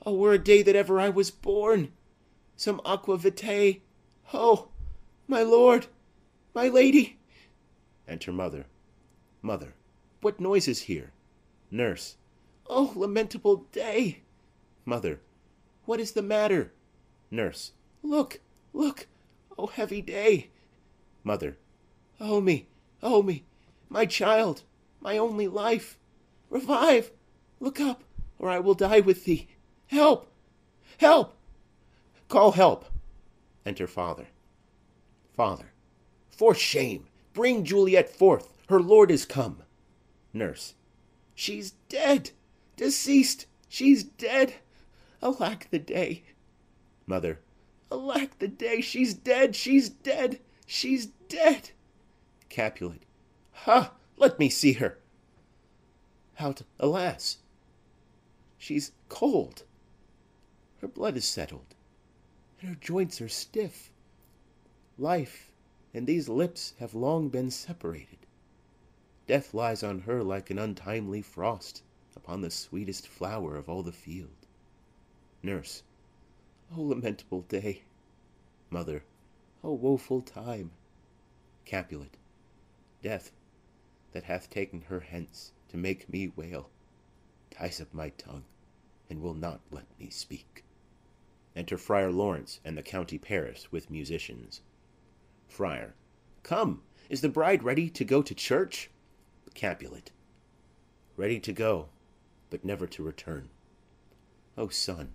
Oh, 0.04 0.14
were 0.14 0.32
a 0.32 0.38
day 0.38 0.62
that 0.62 0.76
ever 0.76 1.00
I 1.00 1.08
was 1.08 1.30
born! 1.30 1.92
Some 2.56 2.80
aqua 2.84 3.18
vitae! 3.18 3.80
Oh, 4.32 4.68
my 5.26 5.42
lord! 5.42 5.86
My 6.54 6.68
lady! 6.68 7.18
Enter 8.08 8.32
Mother. 8.32 8.66
Mother. 9.42 9.74
What 10.20 10.40
noise 10.40 10.68
is 10.68 10.82
here? 10.82 11.12
Nurse. 11.70 12.16
Oh, 12.68 12.92
lamentable 12.94 13.66
day! 13.72 14.22
Mother. 14.84 15.20
What 15.84 16.00
is 16.00 16.12
the 16.12 16.22
matter? 16.22 16.72
Nurse. 17.30 17.72
Look, 18.02 18.40
look! 18.72 19.06
Oh, 19.58 19.66
heavy 19.66 20.02
day! 20.02 20.50
Mother. 21.24 21.56
Oh 22.20 22.40
me, 22.40 22.66
oh 23.02 23.22
me! 23.22 23.44
My 23.88 24.04
child, 24.04 24.62
my 25.00 25.16
only 25.16 25.48
life! 25.48 25.98
Revive! 26.50 27.10
Look 27.60 27.80
up, 27.80 28.04
or 28.38 28.50
I 28.50 28.58
will 28.58 28.74
die 28.74 29.00
with 29.00 29.24
thee! 29.24 29.48
Help! 29.86 30.30
Help! 30.98 31.36
Call 32.28 32.52
help! 32.52 32.86
Enter 33.64 33.86
Father. 33.86 34.26
Father. 35.34 35.72
For 36.30 36.54
shame! 36.54 37.06
Bring 37.32 37.64
Juliet 37.64 38.08
forth! 38.08 38.52
Her 38.68 38.80
lord 38.80 39.10
is 39.10 39.24
come. 39.24 39.62
Nurse. 40.32 40.74
She's 41.34 41.72
dead! 41.88 42.30
Deceased! 42.76 43.46
She's 43.68 44.04
dead! 44.04 44.54
Alack 45.22 45.68
the 45.70 45.78
day! 45.78 46.24
Mother. 47.06 47.40
Alack 47.90 48.38
the 48.38 48.48
day! 48.48 48.80
She's 48.80 49.14
dead! 49.14 49.54
She's 49.54 49.88
dead! 49.88 50.40
She's 50.66 51.06
dead! 51.28 51.70
Capulet. 52.48 53.02
Ha! 53.52 53.92
Let 54.16 54.38
me 54.38 54.48
see 54.48 54.74
her. 54.74 54.98
Out, 56.38 56.62
alas! 56.78 57.38
She's 58.58 58.92
cold. 59.08 59.62
Her 60.80 60.88
blood 60.88 61.16
is 61.16 61.24
settled, 61.24 61.74
and 62.60 62.70
her 62.70 62.76
joints 62.76 63.20
are 63.20 63.28
stiff. 63.28 63.90
Life 64.98 65.52
and 65.94 66.06
these 66.06 66.28
lips 66.28 66.74
have 66.78 66.94
long 66.94 67.28
been 67.28 67.50
separated. 67.50 68.26
Death 69.26 69.54
lies 69.54 69.82
on 69.82 70.00
her 70.00 70.22
like 70.22 70.50
an 70.50 70.58
untimely 70.58 71.22
frost 71.22 71.82
Upon 72.16 72.40
the 72.40 72.50
sweetest 72.50 73.06
flower 73.06 73.56
of 73.56 73.68
all 73.68 73.82
the 73.82 73.92
field. 73.92 74.46
Nurse. 75.42 75.82
O 76.74 76.82
lamentable 76.82 77.42
day! 77.42 77.82
Mother. 78.70 79.04
O 79.62 79.72
woeful 79.72 80.20
time! 80.20 80.72
Capulet. 81.64 82.16
Death, 83.02 83.30
that 84.12 84.24
hath 84.24 84.50
taken 84.50 84.80
her 84.82 85.00
hence 85.00 85.52
to 85.68 85.76
make 85.76 86.08
me 86.08 86.32
wail, 86.34 86.70
ties 87.50 87.80
up 87.80 87.92
my 87.92 88.08
tongue, 88.10 88.44
and 89.08 89.20
will 89.20 89.34
not 89.34 89.60
let 89.70 89.86
me 89.98 90.10
speak. 90.10 90.64
Enter 91.54 91.78
Friar 91.78 92.10
Lawrence 92.10 92.60
and 92.64 92.76
the 92.76 92.82
County 92.82 93.18
Paris 93.18 93.70
with 93.70 93.90
musicians. 93.90 94.60
Friar. 95.48 95.94
Come, 96.42 96.82
is 97.08 97.20
the 97.20 97.28
bride 97.28 97.62
ready 97.62 97.88
to 97.90 98.04
go 98.04 98.22
to 98.22 98.34
church? 98.34 98.90
Capulet. 99.54 100.10
Ready 101.16 101.40
to 101.40 101.52
go, 101.52 101.88
but 102.50 102.64
never 102.64 102.86
to 102.86 103.02
return. 103.02 103.48
O 104.58 104.68
son, 104.68 105.12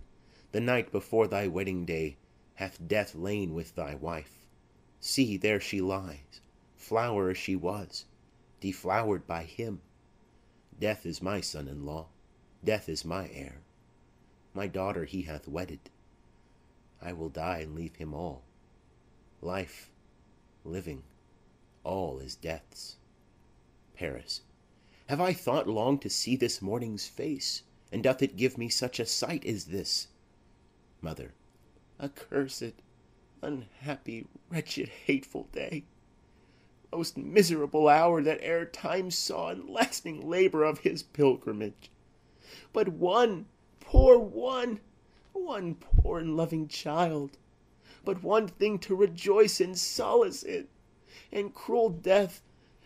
the 0.52 0.60
night 0.60 0.92
before 0.92 1.26
thy 1.26 1.48
wedding 1.48 1.84
day 1.84 2.16
hath 2.54 2.86
death 2.86 3.14
lain 3.14 3.54
with 3.54 3.74
thy 3.74 3.94
wife. 3.94 4.46
See, 5.00 5.36
there 5.36 5.60
she 5.60 5.80
lies, 5.80 6.40
flower 6.76 7.30
as 7.30 7.38
she 7.38 7.56
was, 7.56 8.04
deflowered 8.60 9.26
by 9.26 9.44
him. 9.44 9.80
Death 10.78 11.04
is 11.06 11.22
my 11.22 11.40
son 11.40 11.68
in 11.68 11.84
law, 11.84 12.08
death 12.62 12.88
is 12.88 13.04
my 13.04 13.28
heir. 13.30 13.62
My 14.54 14.68
daughter 14.68 15.06
he 15.06 15.22
hath 15.22 15.48
wedded. 15.48 15.90
I 17.00 17.14
will 17.14 17.30
die 17.30 17.60
and 17.60 17.74
leave 17.74 17.96
him 17.96 18.12
all. 18.12 18.42
Life, 19.40 19.90
living, 20.64 21.02
all 21.82 22.18
is 22.20 22.36
death's. 22.36 22.96
Paris. 23.94 24.42
Have 25.08 25.20
I 25.20 25.32
thought 25.32 25.66
long 25.68 25.98
to 25.98 26.10
see 26.10 26.36
this 26.36 26.62
morning's 26.62 27.06
face, 27.06 27.62
And 27.90 28.02
doth 28.02 28.22
it 28.22 28.36
give 28.36 28.56
me 28.56 28.68
such 28.68 29.00
a 29.00 29.06
sight 29.06 29.44
as 29.44 29.66
this? 29.66 30.08
Mother. 31.02 31.34
Accursed, 31.98 32.74
unhappy, 33.42 34.28
wretched, 34.48 34.88
hateful 34.88 35.48
day! 35.50 35.84
Most 36.92 37.16
miserable 37.16 37.88
hour 37.88 38.22
that 38.22 38.40
e'er 38.40 38.64
time 38.64 39.10
saw 39.10 39.50
In 39.50 39.66
lasting 39.66 40.28
labour 40.28 40.62
of 40.62 40.78
his 40.78 41.02
pilgrimage! 41.02 41.90
But 42.72 42.86
one, 42.88 43.46
poor 43.80 44.16
one, 44.16 44.78
one 45.32 45.74
poor 45.74 46.20
and 46.20 46.36
loving 46.36 46.68
child, 46.68 47.36
But 48.04 48.22
one 48.22 48.46
thing 48.46 48.78
to 48.80 48.94
rejoice 48.94 49.60
and 49.60 49.76
solace 49.76 50.44
in, 50.44 50.68
And 51.32 51.52
cruel 51.52 51.90
death 51.90 52.42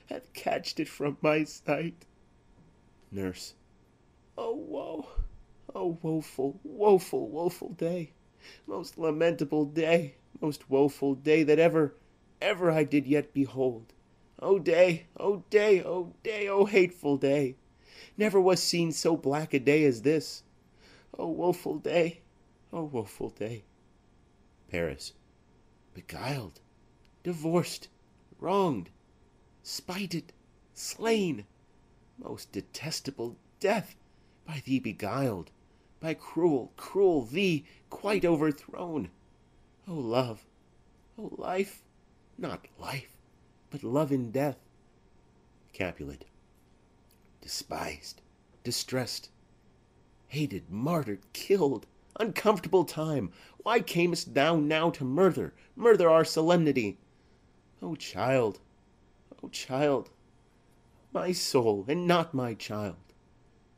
hath 0.07 0.33
catched 0.33 0.81
it 0.81 0.89
from 0.89 1.19
my 1.21 1.45
sight. 1.45 2.07
Nurse. 3.11 3.53
O 4.39 4.55
woe! 4.55 5.07
O 5.79 5.99
woful, 6.01 6.59
woful, 6.65 7.29
woful 7.29 7.69
day! 7.69 8.15
Most 8.67 8.97
lamentable 8.97 9.67
day, 9.67 10.15
most 10.41 10.71
woful 10.71 11.15
day 11.15 11.43
That 11.43 11.59
ever, 11.59 11.95
ever 12.41 12.71
I 12.71 12.83
did 12.83 13.07
yet 13.07 13.35
behold! 13.35 13.93
O 14.39 14.59
day, 14.59 15.07
O 15.19 15.45
day, 15.51 15.83
O 15.85 16.15
day, 16.23 16.49
O 16.49 16.65
hateful 16.65 17.19
day! 17.19 17.57
Never 18.17 18.41
was 18.41 18.63
seen 18.63 18.91
so 18.91 19.19
black 19.19 19.53
a 19.53 19.59
day 19.59 19.85
as 19.85 20.01
this. 20.01 20.45
O 21.19 21.29
woful 21.29 21.77
day, 21.77 22.23
O 22.73 22.85
woful 22.85 23.29
day! 23.29 23.65
Paris. 24.71 25.13
Beguiled, 25.93 26.63
divorced, 27.23 27.89
wronged, 28.41 28.89
spited, 29.63 30.33
slain! 30.73 31.45
Most 32.17 32.51
detestable 32.51 33.37
death! 33.61 33.95
by 34.47 34.63
thee 34.65 34.79
beguiled, 34.81 35.51
By 36.07 36.15
cruel, 36.15 36.73
cruel 36.77 37.23
thee 37.25 37.65
quite 37.91 38.25
overthrown! 38.25 39.11
O 39.89 39.95
love, 39.95 40.47
O 41.19 41.35
life, 41.37 41.83
not 42.39 42.69
life, 42.79 43.17
but 43.71 43.83
love 43.83 44.13
in 44.13 44.31
death! 44.31 44.57
Capulet. 45.73 46.25
Despised, 47.41 48.23
distressed, 48.63 49.31
hated, 50.29 50.71
martyred, 50.71 51.23
killed, 51.33 51.89
Uncomfortable 52.21 52.85
time! 52.85 53.33
Why 53.65 53.81
camest 53.81 54.33
thou 54.33 54.55
now 54.61 54.91
To 54.91 55.05
murther, 55.05 55.55
murther 55.75 56.09
our 56.09 56.25
solemnity? 56.25 56.99
O 57.83 57.97
child, 57.97 58.61
O 59.43 59.49
child! 59.49 60.11
my 61.13 61.33
soul, 61.33 61.85
and 61.89 62.07
not 62.07 62.33
my 62.33 62.55
child! 62.55 63.13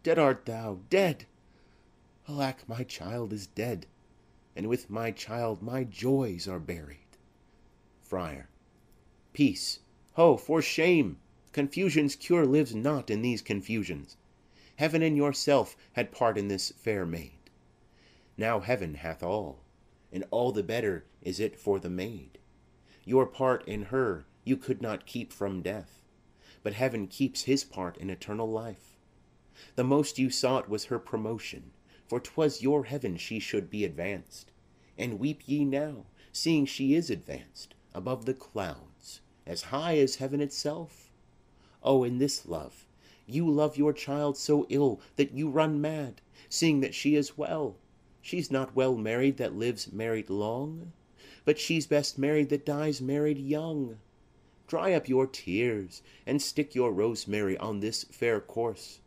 Dead 0.03 0.19
art 0.19 0.45
thou, 0.45 0.81
dead! 0.91 1.25
Alack, 2.29 2.69
my 2.69 2.85
child 2.85 3.33
is 3.33 3.47
dead, 3.47 3.87
And 4.55 4.69
with 4.69 4.91
my 4.91 5.11
child 5.11 5.63
my 5.63 5.85
joys 5.85 6.47
are 6.47 6.59
buried. 6.59 7.17
Friar. 8.03 8.51
Peace! 9.33 9.81
ho, 10.13 10.37
for 10.37 10.61
shame! 10.61 11.19
Confusion's 11.53 12.15
cure 12.15 12.45
lives 12.45 12.75
not 12.75 13.09
in 13.09 13.23
these 13.23 13.41
confusions. 13.41 14.17
Heaven 14.77 15.03
and 15.03 15.17
yourself 15.17 15.77
had 15.95 16.13
part 16.13 16.37
in 16.37 16.49
this 16.49 16.71
fair 16.73 17.07
maid. 17.07 17.51
Now 18.37 18.61
heaven 18.61 18.95
hath 18.95 19.23
all, 19.23 19.65
and 20.13 20.25
all 20.31 20.53
the 20.53 20.63
better 20.63 21.07
is 21.23 21.41
it 21.41 21.59
for 21.59 21.81
the 21.81 21.89
maid. 21.89 22.39
Your 23.05 23.25
part 23.25 23.67
in 23.67 23.85
her 23.85 24.27
you 24.45 24.57
could 24.57 24.83
not 24.83 25.07
keep 25.07 25.33
from 25.33 25.63
death 25.63 25.99
but 26.63 26.75
heaven 26.75 27.07
keeps 27.07 27.45
his 27.45 27.65
part 27.65 27.97
in 27.97 28.11
eternal 28.11 28.51
life. 28.51 28.97
The 29.77 29.85
most 29.85 30.19
you 30.19 30.31
sought 30.31 30.69
was 30.69 30.87
her 30.87 30.99
promotion, 30.99 31.71
for 32.09 32.19
'twas 32.19 32.63
your 32.63 32.85
heaven 32.85 33.17
she 33.17 33.39
should 33.39 33.71
be 33.71 33.85
advanced. 33.85 34.51
And 34.97 35.19
weep 35.19 35.43
ye 35.47 35.65
now, 35.65 36.07
seeing 36.33 36.67
she 36.67 36.95
is 36.95 37.11
advanced 37.11 37.75
above 37.95 38.25
the 38.25 38.35
clouds, 38.35 39.21
as 39.47 39.63
high 39.65 39.99
as 39.99 40.17
heaven 40.17 40.41
itself? 40.41 41.11
Oh, 41.83 42.03
in 42.05 42.19
this 42.19 42.47
love, 42.47 42.87
you 43.27 43.49
love 43.49 43.77
your 43.77 43.93
child 43.93 44.37
so 44.37 44.67
ill 44.71 45.01
that 45.17 45.33
you 45.33 45.49
run 45.51 45.81
mad, 45.81 46.21
seeing 46.49 46.81
that 46.81 46.95
she 46.95 47.15
is 47.15 47.37
well. 47.37 47.77
She's 48.23 48.51
not 48.51 48.75
well 48.75 48.97
married 48.97 49.37
that 49.37 49.55
lives 49.55 49.93
married 49.93 50.31
long, 50.31 50.93
but 51.45 51.59
she's 51.59 51.87
best 51.87 52.19
married 52.19 52.49
that 52.49 52.67
dies 52.67 53.01
married 53.01 53.39
young. 53.39 53.99
Dry 54.67 54.93
up 54.93 55.09
your 55.09 55.27
tears, 55.27 56.03
and 56.27 56.43
stick 56.43 56.75
your 56.75 56.93
rosemary 56.93 57.57
on 57.59 57.81
this 57.81 58.05
fair 58.05 58.41
corse, 58.41 59.01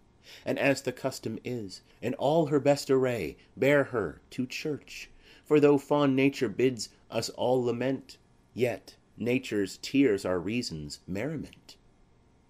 And 0.46 0.60
as 0.60 0.84
the 0.84 0.92
custom 0.92 1.40
is, 1.44 1.82
in 2.00 2.14
all 2.14 2.46
her 2.46 2.60
best 2.60 2.92
array 2.92 3.38
Bear 3.58 3.86
her 3.86 4.22
to 4.30 4.46
church; 4.46 5.10
for 5.44 5.60
though 5.60 5.80
fond 5.80 6.16
nature 6.16 6.48
bids 6.48 6.90
us 7.10 7.30
all 7.30 7.64
lament, 7.64 8.20
Yet 8.54 8.98
nature's 9.18 9.80
tears 9.82 10.24
are 10.24 10.38
reason's 10.40 11.00
merriment. 11.08 11.76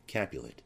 Capulet. 0.05 0.61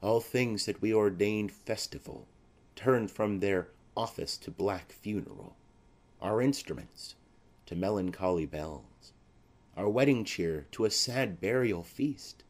All 0.00 0.22
things 0.22 0.64
that 0.64 0.80
we 0.80 0.94
ordained 0.94 1.52
festival 1.52 2.26
Turned 2.74 3.10
from 3.10 3.40
their 3.40 3.68
office 3.94 4.38
to 4.38 4.50
black 4.50 4.92
funeral; 4.92 5.56
Our 6.22 6.40
instruments 6.40 7.16
to 7.66 7.76
melancholy 7.76 8.46
bells 8.46 9.12
our 9.76 9.90
wedding 9.90 10.24
cheer 10.24 10.68
to 10.70 10.86
a 10.86 10.90
sad 10.90 11.38
burial 11.38 11.82
feast, 11.82 12.44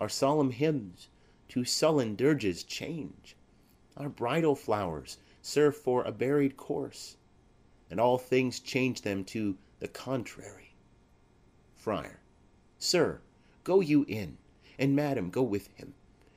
Our 0.00 0.08
solemn 0.08 0.50
hymns 0.50 1.06
to 1.50 1.64
sullen 1.64 2.16
dirges 2.16 2.64
change, 2.64 3.36
Our 3.96 4.08
bridal 4.08 4.54
flowers 4.54 5.18
serve 5.42 5.76
for 5.76 6.02
a 6.04 6.12
buried 6.12 6.56
corse, 6.56 7.16
And 7.90 8.00
all 8.00 8.18
things 8.18 8.60
change 8.60 9.02
them 9.02 9.24
to 9.26 9.58
the 9.78 9.88
contrary. 9.88 10.74
Friar. 11.74 12.20
Sir, 12.78 13.20
go 13.64 13.80
you 13.80 14.04
in, 14.04 14.38
and 14.78 14.96
madam 14.96 15.28
go 15.30 15.42
with 15.42 15.66
him; 15.76 15.94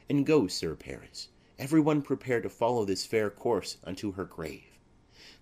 And 0.10 0.26
go, 0.26 0.47
Sir 0.47 0.76
Paris, 0.76 1.30
every 1.58 1.80
one 1.80 2.02
prepare 2.02 2.41
To 2.41 2.49
follow 2.49 2.84
this 2.84 3.06
fair 3.06 3.30
course 3.30 3.78
unto 3.84 4.13
her 4.13 4.26
grave. 4.26 4.80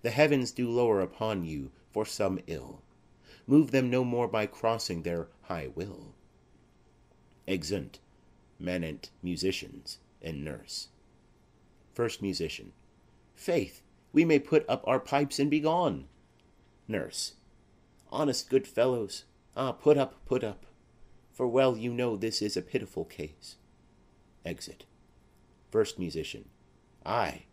The 0.02 0.10
heavens 0.10 0.52
do 0.52 0.70
lower 0.70 1.00
upon 1.00 1.44
you 1.44 1.72
for 1.90 2.06
some 2.06 2.38
ill 2.46 2.82
move 3.46 3.70
them 3.70 3.90
no 3.90 4.04
more 4.04 4.28
by 4.28 4.46
crossing 4.46 5.02
their 5.02 5.28
high 5.42 5.68
will. 5.74 6.14
Exeunt 7.46 7.98
Manent 8.62 9.10
musicians 9.22 9.98
and 10.22 10.44
nurse. 10.44 10.88
First 11.92 12.22
Musician. 12.22 12.72
Faith, 13.34 13.82
we 14.12 14.24
may 14.24 14.38
put 14.38 14.64
up 14.68 14.84
our 14.86 15.00
pipes 15.00 15.40
and 15.40 15.50
be 15.50 15.58
gone. 15.58 16.06
Nurse. 16.86 17.32
Honest 18.10 18.48
good 18.48 18.68
fellows, 18.68 19.24
ah, 19.56 19.72
put 19.72 19.98
up, 19.98 20.24
put 20.26 20.44
up, 20.44 20.66
for 21.32 21.48
well 21.48 21.76
you 21.76 21.92
know 21.92 22.16
this 22.16 22.40
is 22.40 22.56
a 22.56 22.62
pitiful 22.62 23.04
case. 23.04 23.56
Exit. 24.44 24.84
First 25.70 25.98
Musician. 25.98 26.48
Ay, 27.04 27.46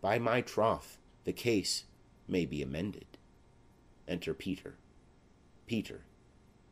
by 0.00 0.18
my 0.18 0.40
troth, 0.40 0.98
the 1.24 1.32
case 1.32 1.84
may 2.28 2.46
be 2.46 2.62
amended. 2.62 3.18
Enter 4.06 4.34
Peter. 4.34 4.76
Peter. 5.66 6.02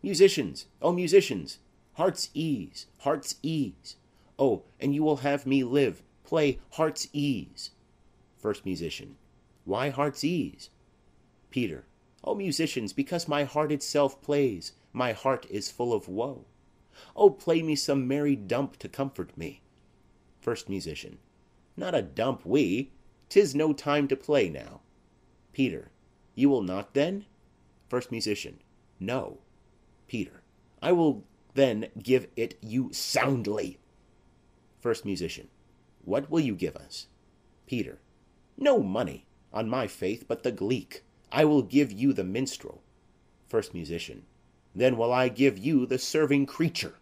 Musicians, 0.03 0.67
O 0.81 0.93
musicians, 0.93 1.59
heart's 1.95 2.31
ease, 2.35 2.87
heart's 2.99 3.37
ease. 3.43 3.97
Oh, 4.39 4.63
and 4.81 4.95
you 4.95 5.03
will 5.03 5.19
have 5.19 5.47
me 5.47 5.63
live, 5.65 6.03
play 6.25 6.59
heart's 6.71 7.09
ease. 7.13 7.71
First 8.39 8.65
Musician. 8.65 9.17
Why 9.65 9.91
heart's 9.91 10.25
ease? 10.25 10.71
Peter. 11.51 11.85
O 12.25 12.35
musicians, 12.35 12.93
because 12.93 13.29
my 13.29 13.45
heart 13.45 13.71
itself 13.71 14.21
plays, 14.23 14.73
my 14.93 15.13
heart 15.13 15.47
is 15.51 15.71
full 15.71 15.93
of 15.93 16.09
woe. 16.09 16.45
Oh, 17.17 17.31
play 17.31 17.63
me 17.63 17.75
some 17.77 18.09
merry 18.09 18.37
dump 18.37 18.79
to 18.79 18.89
comfort 18.89 19.37
me. 19.37 19.61
First 20.41 20.69
Musician. 20.69 21.19
Not 21.77 21.95
a 21.95 22.03
dump 22.03 22.45
we, 22.45 22.91
'tis 23.29 23.55
no 23.55 23.73
time 23.73 24.09
to 24.09 24.17
play 24.17 24.49
now. 24.49 24.81
Peter. 25.53 25.91
You 26.35 26.49
will 26.49 26.63
not 26.63 26.95
then? 26.95 27.27
First 27.89 28.11
Musician. 28.11 28.61
No. 29.01 29.39
Peter. 30.07 30.43
I 30.81 30.93
will 30.93 31.25
then 31.55 31.89
give 32.01 32.29
it 32.37 32.59
you 32.61 32.93
soundly. 32.93 33.79
First 34.81 35.05
Musician. 35.05 35.49
What 36.05 36.31
will 36.31 36.41
you 36.41 36.55
give 36.55 36.77
us? 36.77 37.07
Peter. 37.67 38.01
No 38.57 38.83
money, 38.83 39.27
on 39.53 39.69
my 39.69 39.87
faith, 39.87 40.25
but 40.27 40.43
the 40.43 40.53
gleek. 40.53 41.05
I 41.31 41.45
will 41.45 41.63
give 41.63 41.93
you 41.93 42.13
the 42.13 42.25
minstrel. 42.25 42.83
First 43.49 43.75
Musician. 43.75 44.25
Then 44.75 44.97
will 44.97 45.13
I 45.13 45.29
give 45.29 45.59
you 45.59 45.87
the 45.87 45.99
serving 45.99 46.47
creature. 46.47 46.95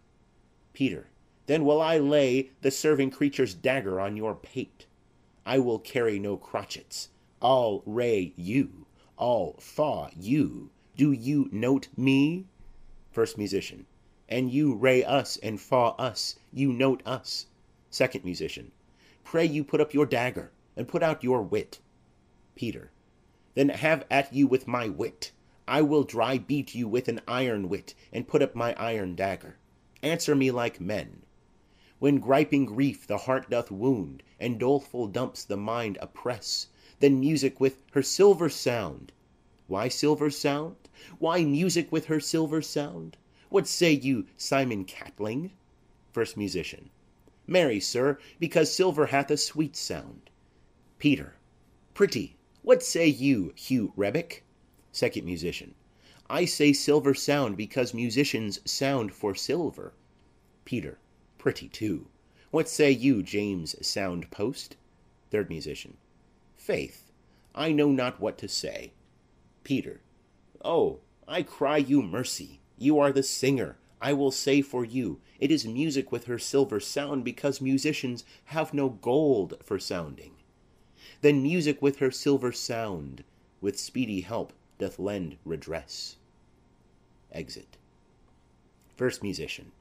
Peter. 0.73 1.07
Then 1.47 1.65
will 1.65 1.81
I 1.81 1.97
lay 1.97 2.51
the 2.61 2.71
serving 2.71 3.11
creature's 3.11 3.53
dagger 3.53 3.99
on 3.99 4.15
your 4.15 4.35
pate. 4.35 4.85
I 5.45 5.59
will 5.59 5.79
carry 5.79 6.19
no 6.19 6.37
crotchets. 6.37 7.07
I'll 7.41 7.81
ray 7.85 8.33
you. 8.35 8.85
I'll 9.17 9.55
thaw 9.59 10.09
you. 10.17 10.69
Do 10.95 11.11
you 11.11 11.49
note 11.51 11.87
me? 11.97 12.45
First 13.11 13.37
Musician. 13.37 13.85
And 14.31 14.49
you 14.49 14.73
ray 14.73 15.03
us 15.03 15.35
and 15.35 15.59
thaw 15.59 15.89
us. 15.97 16.37
You 16.53 16.71
note 16.71 17.03
us. 17.05 17.47
Second 17.89 18.23
Musician. 18.23 18.71
Pray 19.25 19.43
you 19.43 19.65
put 19.65 19.81
up 19.81 19.93
your 19.93 20.05
dagger, 20.05 20.51
and 20.77 20.87
put 20.87 21.03
out 21.03 21.21
your 21.21 21.41
wit. 21.41 21.79
Peter. 22.55 22.91
Then 23.55 23.67
have 23.67 24.05
at 24.09 24.33
you 24.33 24.47
with 24.47 24.69
my 24.69 24.87
wit. 24.87 25.33
I 25.67 25.81
will 25.81 26.05
dry 26.05 26.37
beat 26.37 26.73
you 26.73 26.87
with 26.87 27.09
an 27.09 27.19
iron 27.27 27.67
wit, 27.67 27.93
and 28.13 28.25
put 28.25 28.41
up 28.41 28.55
my 28.55 28.73
iron 28.75 29.15
dagger. 29.15 29.57
Answer 30.01 30.33
me 30.33 30.49
like 30.49 30.79
men. 30.79 31.23
When 31.99 32.19
griping 32.19 32.65
grief 32.65 33.05
the 33.05 33.17
heart 33.17 33.49
doth 33.49 33.69
wound, 33.69 34.23
and 34.39 34.57
doleful 34.57 35.07
dumps 35.07 35.43
the 35.43 35.57
mind 35.57 35.97
oppress, 36.01 36.67
then 37.01 37.19
music 37.19 37.59
with 37.59 37.83
her 37.91 38.01
silver 38.01 38.47
sound. 38.47 39.11
Why 39.67 39.89
silver 39.89 40.29
sound? 40.29 40.77
Why 41.19 41.43
music 41.43 41.91
with 41.91 42.05
her 42.05 42.21
silver 42.21 42.61
sound? 42.61 43.17
What 43.51 43.67
say 43.67 43.91
you, 43.91 44.27
Simon 44.37 44.85
Catling? 44.85 45.51
First 46.13 46.37
Musician. 46.37 46.89
Marry, 47.45 47.81
sir, 47.81 48.17
because 48.39 48.73
silver 48.73 49.07
hath 49.07 49.29
a 49.29 49.35
sweet 49.35 49.75
sound. 49.75 50.29
Peter. 50.99 51.35
Pretty. 51.93 52.37
What 52.61 52.81
say 52.81 53.07
you, 53.07 53.51
Hugh 53.57 53.91
Rebeck? 53.97 54.39
Second 54.93 55.25
Musician. 55.25 55.75
I 56.29 56.45
say 56.45 56.71
silver 56.71 57.13
sound 57.13 57.57
because 57.57 57.93
musicians 57.93 58.61
sound 58.63 59.13
for 59.13 59.35
silver. 59.35 59.91
Peter. 60.63 60.97
Pretty 61.37 61.67
too. 61.67 62.07
What 62.51 62.69
say 62.69 62.89
you, 62.89 63.21
James 63.21 63.75
Sound 63.85 64.31
Post? 64.31 64.77
Third 65.29 65.49
Musician. 65.49 65.97
Faith, 66.55 67.11
I 67.53 67.73
know 67.73 67.91
not 67.91 68.21
what 68.21 68.37
to 68.37 68.47
say. 68.47 68.93
Peter. 69.65 69.99
Oh, 70.63 70.99
I 71.27 71.43
cry 71.43 71.75
you 71.75 72.01
mercy. 72.01 72.60
You 72.81 72.97
are 72.97 73.11
the 73.11 73.21
singer. 73.21 73.77
I 74.01 74.13
will 74.13 74.31
say 74.31 74.63
for 74.63 74.83
you, 74.83 75.19
it 75.39 75.51
is 75.51 75.67
music 75.67 76.11
with 76.11 76.25
her 76.25 76.39
silver 76.39 76.79
sound 76.79 77.23
because 77.23 77.61
musicians 77.61 78.23
have 78.45 78.73
no 78.73 78.89
gold 78.89 79.53
for 79.63 79.77
sounding. 79.77 80.31
Then 81.21 81.43
music 81.43 81.79
with 81.79 81.97
her 81.97 82.09
silver 82.09 82.51
sound, 82.51 83.23
with 83.61 83.77
speedy 83.77 84.21
help, 84.21 84.51
doth 84.79 84.97
lend 84.97 85.37
redress. 85.45 86.15
Exit. 87.31 87.77
First 88.97 89.21
Musician. 89.21 89.73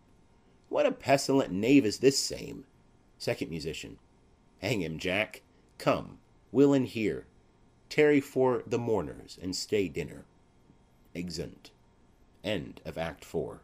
What 0.69 0.85
a 0.85 0.93
pestilent 0.93 1.51
knave 1.51 1.87
is 1.87 2.01
this 2.01 2.19
same! 2.19 2.65
Second 3.17 3.49
Musician. 3.49 3.97
Hang 4.59 4.83
him, 4.83 4.99
Jack. 4.99 5.41
Come, 5.79 6.19
we'll 6.53 6.75
in 6.75 6.85
here. 6.85 7.25
Tarry 7.89 8.21
for 8.21 8.63
the 8.67 8.79
mourners, 8.79 9.39
and 9.41 9.57
stay 9.57 9.89
dinner. 9.89 10.27
Exeunt. 11.15 11.71
End 12.43 12.81
of 12.85 12.97
Act 12.97 13.25
4. 13.25 13.61